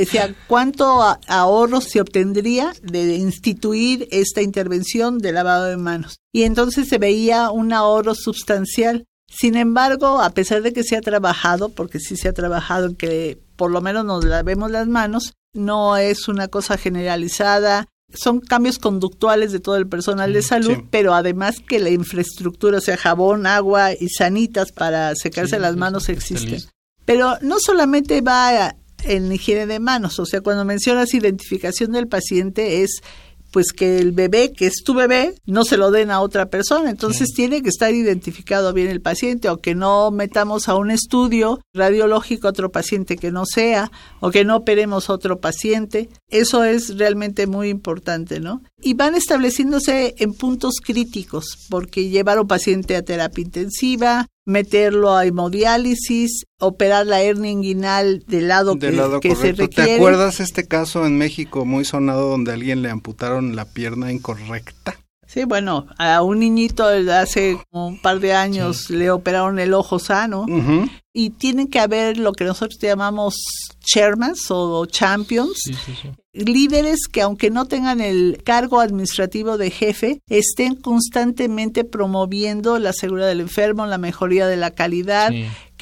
O 0.00 0.04
sea, 0.06 0.34
cuánto 0.48 1.02
ahorro 1.28 1.80
se 1.82 2.00
obtendría 2.00 2.72
de 2.82 3.16
instituir 3.16 4.08
esta 4.10 4.40
intervención 4.40 5.18
de 5.18 5.32
lavado 5.32 5.66
de 5.66 5.76
manos. 5.76 6.18
Y 6.32 6.44
entonces 6.44 6.88
se 6.88 6.98
veía 6.98 7.50
un 7.50 7.72
ahorro 7.72 8.14
sustancial. 8.14 9.04
Sin 9.28 9.56
embargo, 9.56 10.22
a 10.22 10.30
pesar 10.30 10.62
de 10.62 10.72
que 10.72 10.82
se 10.82 10.96
ha 10.96 11.02
trabajado, 11.02 11.68
porque 11.68 12.00
sí 12.00 12.16
se 12.16 12.28
ha 12.28 12.32
trabajado 12.32 12.86
en 12.86 12.96
que 12.96 13.38
por 13.56 13.70
lo 13.70 13.80
menos 13.82 14.04
nos 14.04 14.24
lavemos 14.24 14.70
las 14.70 14.88
manos, 14.88 15.34
no 15.52 15.96
es 15.96 16.28
una 16.28 16.48
cosa 16.48 16.76
generalizada, 16.76 17.88
son 18.14 18.40
cambios 18.40 18.78
conductuales 18.78 19.52
de 19.52 19.60
todo 19.60 19.76
el 19.76 19.86
personal 19.86 20.32
de 20.32 20.42
salud, 20.42 20.84
pero 20.90 21.14
además 21.14 21.56
que 21.66 21.78
la 21.78 21.90
infraestructura, 21.90 22.78
o 22.78 22.80
sea, 22.80 22.96
jabón, 22.96 23.46
agua 23.46 23.92
y 23.92 24.08
sanitas 24.08 24.72
para 24.72 25.14
secarse 25.14 25.58
las 25.58 25.76
manos 25.76 26.08
existen. 26.08 26.62
Pero 27.04 27.38
no 27.40 27.56
solamente 27.58 28.20
va 28.20 28.76
en 29.04 29.32
higiene 29.32 29.66
de 29.66 29.80
manos, 29.80 30.18
o 30.18 30.26
sea, 30.26 30.40
cuando 30.40 30.64
mencionas 30.64 31.14
identificación 31.14 31.92
del 31.92 32.06
paciente 32.06 32.82
es 32.82 33.02
pues 33.52 33.72
que 33.72 33.98
el 33.98 34.12
bebé, 34.12 34.52
que 34.52 34.66
es 34.66 34.82
tu 34.84 34.94
bebé, 34.94 35.34
no 35.46 35.64
se 35.64 35.76
lo 35.76 35.90
den 35.90 36.10
a 36.10 36.20
otra 36.20 36.46
persona. 36.46 36.90
Entonces 36.90 37.28
tiene 37.34 37.62
que 37.62 37.68
estar 37.68 37.94
identificado 37.94 38.72
bien 38.72 38.88
el 38.88 39.02
paciente 39.02 39.48
o 39.50 39.58
que 39.58 39.74
no 39.74 40.10
metamos 40.10 40.68
a 40.68 40.74
un 40.74 40.90
estudio 40.90 41.60
radiológico 41.74 42.46
a 42.46 42.50
otro 42.50 42.72
paciente 42.72 43.16
que 43.16 43.30
no 43.30 43.44
sea 43.46 43.92
o 44.20 44.30
que 44.30 44.44
no 44.44 44.56
operemos 44.56 45.08
a 45.08 45.12
otro 45.12 45.38
paciente. 45.38 46.08
Eso 46.28 46.64
es 46.64 46.96
realmente 46.96 47.46
muy 47.46 47.68
importante, 47.68 48.40
¿no? 48.40 48.62
Y 48.80 48.94
van 48.94 49.14
estableciéndose 49.14 50.14
en 50.18 50.32
puntos 50.32 50.80
críticos 50.82 51.66
porque 51.68 52.08
llevar 52.08 52.38
a 52.38 52.42
un 52.42 52.48
paciente 52.48 52.96
a 52.96 53.02
terapia 53.02 53.42
intensiva, 53.42 54.26
meterlo 54.44 55.14
a 55.14 55.24
hemodiálisis, 55.24 56.46
operar 56.58 57.06
la 57.06 57.22
hernia 57.22 57.50
inguinal 57.50 58.24
del 58.26 58.48
lado, 58.48 58.78
que, 58.78 59.36
se 59.36 59.52
requiere. 59.52 59.68
¿Te 59.68 59.94
acuerdas 59.96 60.40
este 60.40 60.66
caso 60.66 61.06
en 61.06 61.18
México 61.18 61.64
muy 61.64 61.84
sonado 61.84 62.28
donde 62.28 62.50
a 62.50 62.54
alguien 62.54 62.82
le 62.82 62.90
amputaron 62.90 63.56
la 63.56 63.66
pierna 63.66 64.12
incorrecta? 64.12 65.01
Sí, 65.32 65.44
bueno, 65.44 65.86
a 65.96 66.20
un 66.20 66.40
niñito 66.40 66.84
hace 66.84 67.56
un 67.70 67.98
par 67.98 68.20
de 68.20 68.34
años 68.34 68.90
le 68.90 69.10
operaron 69.10 69.58
el 69.58 69.72
ojo 69.72 69.98
sano. 69.98 70.44
Y 71.14 71.30
tiene 71.30 71.70
que 71.70 71.80
haber 71.80 72.18
lo 72.18 72.32
que 72.32 72.44
nosotros 72.44 72.78
llamamos 72.78 73.36
chairmans 73.80 74.50
o 74.50 74.84
champions, 74.84 75.70
líderes 76.34 77.06
que 77.10 77.22
aunque 77.22 77.50
no 77.50 77.64
tengan 77.64 78.02
el 78.02 78.42
cargo 78.44 78.80
administrativo 78.80 79.56
de 79.56 79.70
jefe, 79.70 80.20
estén 80.28 80.74
constantemente 80.74 81.84
promoviendo 81.84 82.78
la 82.78 82.92
seguridad 82.92 83.28
del 83.28 83.40
enfermo, 83.40 83.86
la 83.86 83.98
mejoría 83.98 84.46
de 84.46 84.56
la 84.56 84.70
calidad, 84.70 85.32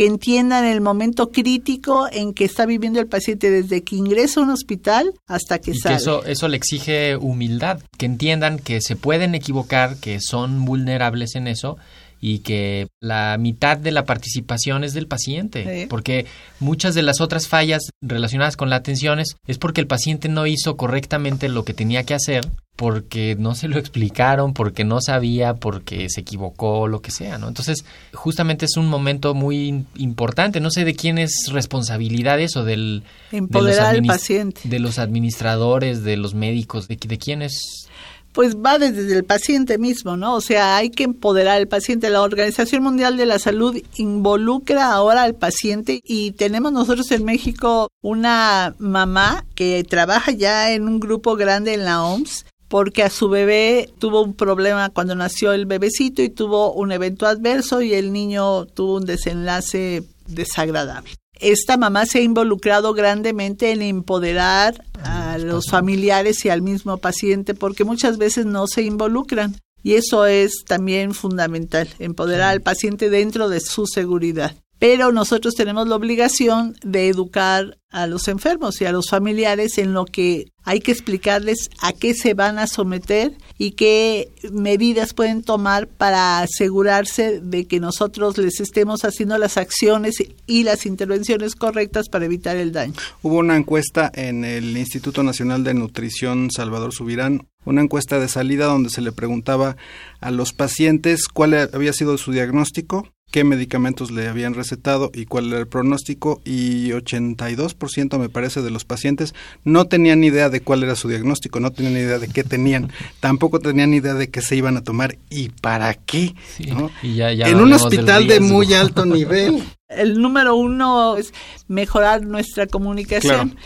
que 0.00 0.06
entiendan 0.06 0.64
el 0.64 0.80
momento 0.80 1.30
crítico 1.30 2.08
en 2.10 2.32
que 2.32 2.46
está 2.46 2.64
viviendo 2.64 3.00
el 3.00 3.06
paciente 3.06 3.50
desde 3.50 3.82
que 3.82 3.96
ingresa 3.96 4.40
a 4.40 4.44
un 4.44 4.48
hospital 4.48 5.12
hasta 5.26 5.58
que 5.58 5.74
sale. 5.74 5.96
eso, 5.96 6.24
eso 6.24 6.48
le 6.48 6.56
exige 6.56 7.16
humildad, 7.16 7.82
que 7.98 8.06
entiendan 8.06 8.58
que 8.58 8.80
se 8.80 8.96
pueden 8.96 9.34
equivocar, 9.34 9.98
que 9.98 10.18
son 10.22 10.64
vulnerables 10.64 11.34
en 11.34 11.48
eso 11.48 11.76
y 12.20 12.40
que 12.40 12.88
la 13.00 13.36
mitad 13.38 13.78
de 13.78 13.90
la 13.90 14.04
participación 14.04 14.84
es 14.84 14.92
del 14.92 15.06
paciente, 15.06 15.86
porque 15.88 16.26
muchas 16.58 16.94
de 16.94 17.02
las 17.02 17.20
otras 17.20 17.48
fallas 17.48 17.90
relacionadas 18.02 18.56
con 18.56 18.68
la 18.68 18.76
atención 18.76 19.20
es, 19.20 19.58
porque 19.58 19.80
el 19.80 19.86
paciente 19.86 20.28
no 20.28 20.46
hizo 20.46 20.76
correctamente 20.76 21.48
lo 21.48 21.64
que 21.64 21.72
tenía 21.72 22.04
que 22.04 22.14
hacer, 22.14 22.46
porque 22.76 23.36
no 23.38 23.54
se 23.54 23.68
lo 23.68 23.78
explicaron, 23.78 24.52
porque 24.54 24.84
no 24.84 25.00
sabía, 25.00 25.54
porque 25.54 26.08
se 26.08 26.20
equivocó, 26.20 26.88
lo 26.88 27.00
que 27.00 27.10
sea, 27.10 27.38
¿no? 27.38 27.48
Entonces, 27.48 27.84
justamente 28.12 28.66
es 28.66 28.76
un 28.76 28.86
momento 28.86 29.34
muy 29.34 29.84
importante, 29.96 30.60
no 30.60 30.70
sé 30.70 30.84
de 30.84 30.94
quién 30.94 31.18
es 31.18 31.48
responsabilidad 31.50 32.40
eso, 32.40 32.64
del... 32.64 33.02
Empoderar 33.32 33.94
al 33.94 34.02
paciente. 34.02 34.62
De 34.64 34.78
los 34.78 34.98
administradores, 34.98 36.04
de 36.04 36.16
los 36.16 36.34
médicos, 36.34 36.88
de, 36.88 36.96
de 36.96 37.18
quién 37.18 37.42
es 37.42 37.89
pues 38.32 38.56
va 38.56 38.78
desde 38.78 39.12
el 39.16 39.24
paciente 39.24 39.78
mismo, 39.78 40.16
¿no? 40.16 40.34
O 40.34 40.40
sea, 40.40 40.76
hay 40.76 40.90
que 40.90 41.04
empoderar 41.04 41.56
al 41.58 41.68
paciente. 41.68 42.10
La 42.10 42.22
Organización 42.22 42.82
Mundial 42.82 43.16
de 43.16 43.26
la 43.26 43.38
Salud 43.38 43.76
involucra 43.96 44.92
ahora 44.92 45.22
al 45.22 45.34
paciente 45.34 46.00
y 46.04 46.32
tenemos 46.32 46.72
nosotros 46.72 47.10
en 47.10 47.24
México 47.24 47.88
una 48.02 48.74
mamá 48.78 49.44
que 49.54 49.84
trabaja 49.84 50.32
ya 50.32 50.72
en 50.72 50.86
un 50.86 51.00
grupo 51.00 51.36
grande 51.36 51.74
en 51.74 51.84
la 51.84 52.02
OMS 52.02 52.46
porque 52.68 53.02
a 53.02 53.10
su 53.10 53.28
bebé 53.28 53.90
tuvo 53.98 54.22
un 54.22 54.34
problema 54.34 54.90
cuando 54.90 55.16
nació 55.16 55.52
el 55.52 55.66
bebecito 55.66 56.22
y 56.22 56.28
tuvo 56.28 56.72
un 56.72 56.92
evento 56.92 57.26
adverso 57.26 57.82
y 57.82 57.94
el 57.94 58.12
niño 58.12 58.66
tuvo 58.66 58.98
un 58.98 59.06
desenlace 59.06 60.04
desagradable 60.28 61.10
esta 61.40 61.76
mamá 61.76 62.06
se 62.06 62.18
ha 62.18 62.22
involucrado 62.22 62.92
grandemente 62.92 63.72
en 63.72 63.82
empoderar 63.82 64.84
a 65.02 65.19
los 65.38 65.66
familiares 65.70 66.44
y 66.44 66.48
al 66.48 66.62
mismo 66.62 66.98
paciente 66.98 67.54
porque 67.54 67.84
muchas 67.84 68.18
veces 68.18 68.46
no 68.46 68.66
se 68.66 68.82
involucran. 68.82 69.56
Y 69.82 69.94
eso 69.94 70.26
es 70.26 70.64
también 70.66 71.14
fundamental, 71.14 71.88
empoderar 71.98 72.50
al 72.50 72.60
paciente 72.60 73.08
dentro 73.08 73.48
de 73.48 73.60
su 73.60 73.86
seguridad 73.86 74.54
pero 74.80 75.12
nosotros 75.12 75.54
tenemos 75.54 75.86
la 75.86 75.94
obligación 75.94 76.74
de 76.82 77.08
educar 77.08 77.76
a 77.90 78.06
los 78.06 78.28
enfermos 78.28 78.80
y 78.80 78.86
a 78.86 78.92
los 78.92 79.10
familiares 79.10 79.76
en 79.76 79.92
lo 79.92 80.06
que 80.06 80.46
hay 80.64 80.80
que 80.80 80.90
explicarles 80.92 81.68
a 81.82 81.92
qué 81.92 82.14
se 82.14 82.32
van 82.32 82.58
a 82.58 82.66
someter 82.66 83.36
y 83.58 83.72
qué 83.72 84.30
medidas 84.52 85.12
pueden 85.12 85.42
tomar 85.42 85.86
para 85.86 86.40
asegurarse 86.40 87.40
de 87.40 87.66
que 87.66 87.78
nosotros 87.78 88.38
les 88.38 88.60
estemos 88.60 89.04
haciendo 89.04 89.36
las 89.36 89.58
acciones 89.58 90.16
y 90.46 90.64
las 90.64 90.86
intervenciones 90.86 91.56
correctas 91.56 92.08
para 92.08 92.24
evitar 92.24 92.56
el 92.56 92.72
daño. 92.72 92.94
Hubo 93.22 93.36
una 93.36 93.56
encuesta 93.56 94.10
en 94.14 94.44
el 94.46 94.76
Instituto 94.78 95.22
Nacional 95.22 95.62
de 95.62 95.74
Nutrición 95.74 96.50
Salvador 96.50 96.94
Subirán, 96.94 97.48
una 97.66 97.82
encuesta 97.82 98.18
de 98.18 98.28
salida 98.28 98.64
donde 98.64 98.88
se 98.88 99.02
le 99.02 99.12
preguntaba 99.12 99.76
a 100.20 100.30
los 100.30 100.54
pacientes 100.54 101.28
cuál 101.28 101.68
había 101.74 101.92
sido 101.92 102.16
su 102.16 102.32
diagnóstico 102.32 103.08
qué 103.30 103.44
medicamentos 103.44 104.10
le 104.10 104.28
habían 104.28 104.54
recetado 104.54 105.10
y 105.14 105.26
cuál 105.26 105.48
era 105.48 105.60
el 105.60 105.68
pronóstico 105.68 106.40
y 106.44 106.90
82% 106.90 108.18
me 108.18 108.28
parece 108.28 108.62
de 108.62 108.70
los 108.70 108.84
pacientes 108.84 109.34
no 109.64 109.86
tenían 109.86 110.20
ni 110.20 110.28
idea 110.28 110.48
de 110.48 110.60
cuál 110.60 110.82
era 110.82 110.96
su 110.96 111.08
diagnóstico, 111.08 111.60
no 111.60 111.70
tenían 111.70 111.94
ni 111.94 112.00
idea 112.00 112.18
de 112.18 112.28
qué 112.28 112.42
tenían, 112.42 112.90
tampoco 113.20 113.60
tenían 113.60 113.94
idea 113.94 114.14
de 114.14 114.30
qué 114.30 114.42
se 114.42 114.56
iban 114.56 114.76
a 114.76 114.82
tomar 114.82 115.16
y 115.30 115.50
para 115.50 115.94
qué. 115.94 116.34
en 116.58 117.56
un 117.60 117.72
hospital 117.72 118.26
de 118.26 118.40
muy 118.40 118.74
alto 118.74 119.06
nivel. 119.06 119.62
El 119.88 120.20
número 120.20 120.54
uno 120.54 121.16
es 121.16 121.32
mejorar 121.66 122.22
nuestra 122.22 122.68
comunicación. 122.68 123.56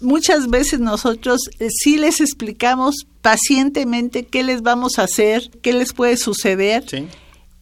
Muchas 0.00 0.48
veces 0.48 0.78
nosotros 0.78 1.40
eh, 1.58 1.66
sí 1.70 1.98
les 1.98 2.20
explicamos 2.20 3.06
pacientemente 3.22 4.24
qué 4.24 4.44
les 4.44 4.62
vamos 4.62 4.98
a 4.98 5.04
hacer, 5.04 5.50
qué 5.62 5.72
les 5.72 5.92
puede 5.92 6.16
suceder. 6.16 6.84
Sí 6.88 7.08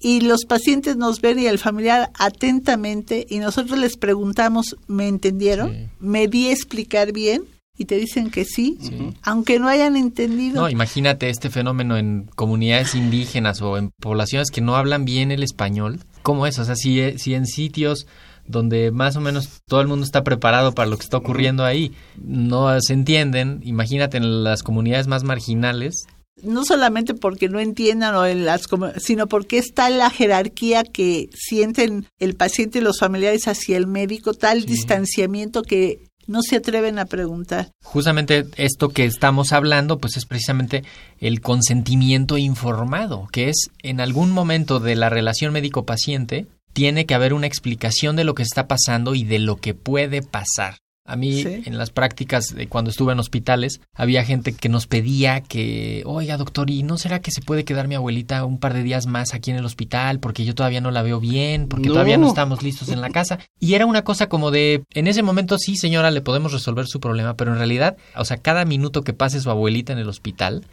y 0.03 0.21
los 0.21 0.45
pacientes 0.45 0.97
nos 0.97 1.21
ven 1.21 1.39
y 1.39 1.47
el 1.47 1.59
familiar 1.59 2.11
atentamente 2.19 3.25
y 3.31 3.39
nosotros 3.39 3.79
les 3.79 3.97
preguntamos, 3.97 4.77
¿me 4.89 5.07
entendieron? 5.07 5.91
¿Me 6.01 6.27
di 6.27 6.49
explicar 6.49 7.13
bien? 7.13 7.45
Y 7.79 7.87
te 7.87 7.97
dicen 7.97 8.31
que 8.31 8.45
sí, 8.45 8.79
aunque 9.23 9.59
no 9.59 9.69
hayan 9.69 9.97
entendido. 9.97 10.61
No, 10.61 10.69
imagínate 10.69 11.31
este 11.31 11.49
fenómeno 11.49 11.97
en 11.97 12.29
comunidades 12.35 12.95
indígenas 12.95 13.63
o 13.63 13.79
en 13.79 13.91
poblaciones 13.99 14.51
que 14.51 14.61
no 14.61 14.77
hablan 14.77 15.05
bien 15.05 15.31
el 15.31 15.43
español. 15.43 16.01
¿Cómo 16.23 16.47
es? 16.47 16.59
O 16.59 16.65
sea, 16.65 16.77
si, 16.77 17.19
si 17.19 17.35
en 17.35 17.47
sitios 17.47 18.07
donde 18.47 18.91
más 18.91 19.17
o 19.17 19.21
menos 19.21 19.63
todo 19.67 19.81
el 19.81 19.89
mundo 19.89 20.05
está 20.05 20.25
preparado 20.25 20.75
para 20.75 20.91
lo 20.91 20.97
que 20.97 21.05
está 21.05 21.17
ocurriendo 21.17 21.65
ahí, 21.65 21.93
no 22.21 22.69
se 22.81 22.93
entienden, 22.93 23.61
imagínate 23.63 24.17
en 24.17 24.45
las 24.45 24.63
comunidades 24.63 25.07
más 25.07 25.23
marginales, 25.23 26.07
no 26.43 26.65
solamente 26.65 27.15
porque 27.15 27.49
no 27.49 27.61
entiendan 27.61 28.15
o 28.15 28.27
en 28.27 28.45
las, 28.45 28.69
sino 28.99 29.27
porque 29.27 29.59
está 29.59 29.91
la 29.91 30.11
jerarquía 30.11 30.85
que 30.85 31.31
sienten 31.35 32.07
el 32.19 32.35
paciente 32.35 32.79
y 32.79 32.83
los 32.83 32.99
familiares 32.99 33.49
hacia 33.49 33.77
el 33.77 33.87
médico, 33.87 34.35
tal 34.35 34.65
distanciamiento 34.65 35.63
que 35.63 36.11
no 36.27 36.43
se 36.43 36.57
atreven 36.57 36.99
a 36.99 37.07
preguntar. 37.07 37.71
Justamente 37.83 38.47
esto 38.57 38.89
que 38.89 39.05
estamos 39.05 39.53
hablando, 39.53 39.99
pues 39.99 40.17
es 40.17 40.27
precisamente 40.27 40.85
el 41.19 41.41
consentimiento 41.41 42.39
informado, 42.39 43.29
que 43.33 43.49
es 43.49 43.71
en 43.83 44.01
algún 44.01 44.31
momento 44.31 44.81
de 44.81 44.97
la 44.97 45.09
relación 45.09 45.53
médico-paciente, 45.53 46.47
tiene 46.73 47.07
que 47.07 47.15
haber 47.15 47.35
una 47.35 47.47
explicación 47.47 48.17
de 48.17 48.25
lo 48.25 48.35
que 48.35 48.43
está 48.43 48.67
pasando 48.67 49.15
y 49.15 49.25
de 49.25 49.39
lo 49.39 49.57
que 49.57 49.75
puede 49.75 50.23
pasar. 50.23 50.77
A 51.05 51.17
mí, 51.17 51.41
en 51.43 51.79
las 51.79 51.91
prácticas, 51.91 52.55
de 52.55 52.69
cuando 52.69 52.91
estuve 52.91 53.13
en 53.13 53.19
hospitales, 53.19 53.81
había 53.93 54.25
gente 54.25 54.53
que 54.53 54.69
nos 54.69 54.87
pedía 54.87 55.41
que, 55.41 56.05
oiga, 56.07 56.37
doctor, 56.37 56.71
¿y 56.71 56.85
no 56.85 56.97
será 56.97 57.21
que 57.21 57.33
se 57.33 57.43
puede 57.43 57.65
quedar 57.65 57.89
mi 57.89 57.97
abuelita 57.97 58.45
un 58.45 58.59
par 58.59 58.73
de 58.73 58.85
días 58.85 59.07
más 59.07 59.35
aquí 59.35 59.51
en 59.51 59.57
el 59.57 59.65
hospital? 59.65 60.21
Porque 60.21 60.45
yo 60.45 60.55
todavía 60.55 60.81
no 60.81 60.93
la 60.93 61.03
veo 61.03 61.19
bien, 61.19 61.67
porque 61.67 61.89
todavía 61.89 62.19
no 62.19 62.29
estamos 62.29 62.63
listos 62.63 62.89
en 62.91 63.01
la 63.01 63.11
casa. 63.11 63.41
Y 63.59 63.75
era 63.75 63.85
una 63.85 64.05
cosa 64.05 64.29
como 64.29 64.53
de, 64.53 64.85
en 64.95 65.09
ese 65.09 65.25
momento 65.25 65.59
sí, 65.59 65.77
señora, 65.77 66.13
le 66.13 66.21
podemos 66.21 66.53
resolver 66.53 66.87
su 66.87 67.01
problema, 67.01 67.35
pero 67.35 67.51
en 67.51 67.59
realidad, 67.59 67.97
o 68.17 68.25
sea, 68.25 68.37
cada 68.37 68.65
minuto 68.65 69.03
que 69.03 69.13
pase 69.13 69.41
su 69.41 69.51
abuelita 69.51 69.93
en 69.93 69.99
el 69.99 70.09
hospital, 70.09 70.65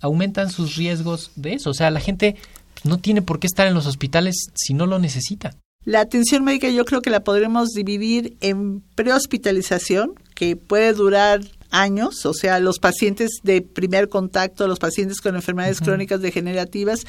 aumentan 0.00 0.50
sus 0.50 0.76
riesgos 0.76 1.30
de 1.36 1.54
eso. 1.54 1.70
O 1.70 1.74
sea, 1.74 1.90
la 1.90 2.00
gente 2.00 2.36
no 2.84 2.98
tiene 2.98 3.20
por 3.20 3.38
qué 3.38 3.46
estar 3.46 3.66
en 3.66 3.74
los 3.74 3.86
hospitales 3.86 4.50
si 4.54 4.72
no 4.72 4.86
lo 4.86 4.98
necesita. 4.98 5.56
La 5.84 6.00
atención 6.00 6.44
médica 6.44 6.68
yo 6.70 6.84
creo 6.86 7.02
que 7.02 7.10
la 7.10 7.24
podremos 7.24 7.70
dividir 7.70 8.36
en 8.40 8.80
prehospitalización, 8.94 10.14
que 10.34 10.56
puede 10.56 10.94
durar 10.94 11.42
años, 11.70 12.24
o 12.24 12.32
sea, 12.32 12.58
los 12.58 12.78
pacientes 12.78 13.30
de 13.42 13.60
primer 13.60 14.08
contacto, 14.08 14.66
los 14.66 14.78
pacientes 14.78 15.20
con 15.20 15.34
enfermedades 15.34 15.80
crónicas 15.80 16.22
degenerativas 16.22 17.00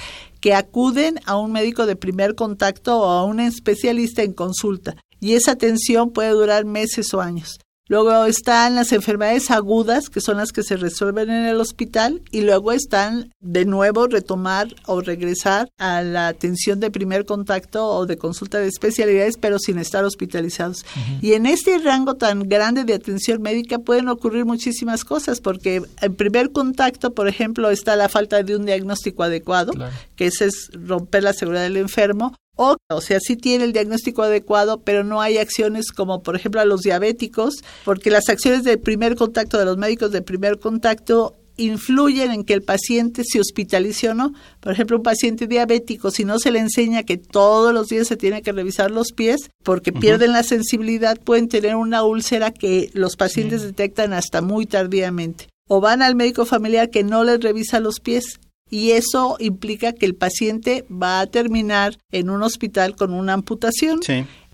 que 0.42 0.54
acuden 0.54 1.20
a 1.26 1.38
un 1.38 1.52
médico 1.52 1.86
de 1.86 1.96
primer 1.96 2.36
contacto 2.36 3.00
o 3.00 3.10
a 3.10 3.24
un 3.24 3.40
especialista 3.40 4.24
en 4.24 4.34
consulta. 4.34 4.96
Y 5.22 5.34
esa 5.34 5.52
atención 5.52 6.12
puede 6.12 6.32
durar 6.32 6.66
meses 6.66 7.14
o 7.14 7.22
años. 7.22 7.60
Luego 7.88 8.26
están 8.26 8.74
las 8.74 8.92
enfermedades 8.92 9.52
agudas, 9.52 10.10
que 10.10 10.20
son 10.20 10.38
las 10.38 10.52
que 10.52 10.64
se 10.64 10.76
resuelven 10.76 11.30
en 11.30 11.46
el 11.46 11.62
hospital, 11.62 12.24
y 12.32 12.42
luego 12.42 12.72
están 12.72 13.32
de 13.42 13.66
nuevo 13.66 14.08
retomar 14.08 14.68
o 14.88 15.02
regresar 15.02 15.70
a 15.78 16.02
la 16.02 16.28
atención 16.28 16.80
de 16.80 16.90
primer 16.90 17.26
contacto 17.26 17.86
o 17.86 18.08
de 18.08 18.18
consulta 18.18 18.58
de 18.58 18.68
especialidades, 18.68 19.38
pero 19.38 19.60
sin 19.60 19.78
estar 19.78 20.04
hospitalizados. 20.04 20.84
Y 21.22 21.34
en 21.34 21.46
este 21.46 21.78
rango 21.78 22.16
tan 22.16 22.50
grande 22.50 22.86
de 22.86 22.96
atención 22.96 23.42
médica 23.44 23.78
pueden 23.78 24.10
ocurrir 24.10 24.46
muchísimas 24.46 25.04
cosas, 25.04 25.40
porque 25.40 25.84
en 26.02 26.16
primer 26.16 26.52
contacto, 26.52 27.14
por 27.14 27.28
ejemplo, 27.28 27.70
está 27.70 27.96
la 27.96 28.10
falta 28.10 28.42
de 28.42 28.56
un 28.56 28.66
diagnóstico 28.66 29.22
adecuado, 29.22 29.74
que 30.16 30.26
ese 30.26 30.46
es 30.46 30.72
romper 30.74 31.22
la 31.22 31.34
seguridad 31.34 31.64
del 31.64 31.78
enfermo, 31.78 32.36
o, 32.56 32.78
o 32.90 33.02
sea, 33.02 33.20
sí 33.20 33.36
tiene 33.36 33.66
el 33.66 33.74
diagnóstico 33.74 34.24
adecuado, 34.24 34.82
pero 34.82 35.04
no 35.04 35.22
hay 35.22 35.38
acciones 35.38 35.92
como, 35.92 36.24
por 36.24 36.36
ejemplo, 36.36 36.62
a 36.62 36.66
los 36.66 36.82
diabéticos, 36.82 37.64
porque 37.84 38.12
las 38.12 38.30
acciones 38.30 38.64
de 38.64 38.78
primer 38.78 39.16
contacto 39.16 39.58
de 39.58 39.66
los 39.66 39.78
médicos 39.78 40.12
de 40.12 40.22
primer 40.22 40.60
contacto 40.60 41.36
influyen 41.58 42.32
en 42.32 42.44
que 42.44 42.54
el 42.54 42.62
paciente 42.62 43.24
se 43.26 43.40
hospitalice 43.40 44.10
o 44.10 44.14
no. 44.14 44.34
Por 44.60 44.74
ejemplo, 44.74 44.98
un 44.98 45.04
paciente 45.04 45.48
diabético, 45.48 46.12
si 46.12 46.26
no 46.26 46.40
se 46.40 46.52
le 46.52 46.60
enseña 46.60 47.04
que 47.04 47.18
todos 47.18 47.74
los 47.74 47.88
días 47.88 48.08
se 48.08 48.18
tiene 48.18 48.42
que 48.42 48.52
revisar 48.52 48.92
los 48.92 49.12
pies 49.12 49.50
porque 49.64 49.94
pierden 49.94 50.34
la 50.34 50.44
sensibilidad, 50.44 51.18
pueden 51.20 51.48
tener 51.48 51.76
una 51.76 52.04
úlcera 52.04 52.52
que 52.52 52.90
los 52.94 53.16
pacientes 53.16 53.62
detectan 53.62 54.14
hasta 54.14 54.42
muy 54.42 54.66
tardíamente. 54.66 55.48
O 55.68 55.82
van 55.82 56.02
al 56.02 56.16
médico 56.16 56.46
familiar 56.46 56.90
que 56.90 57.04
no 57.04 57.24
les 57.24 57.42
revisa 57.42 57.80
los 57.80 58.00
pies 58.00 58.40
y 58.76 58.92
eso 58.92 59.38
implica 59.40 59.94
que 59.94 60.06
el 60.06 60.16
paciente 60.16 60.86
va 60.92 61.22
a 61.22 61.28
terminar 61.28 61.98
en 62.12 62.30
un 62.30 62.44
hospital 62.44 62.98
con 62.98 63.14
una 63.14 63.32
amputación. 63.32 64.02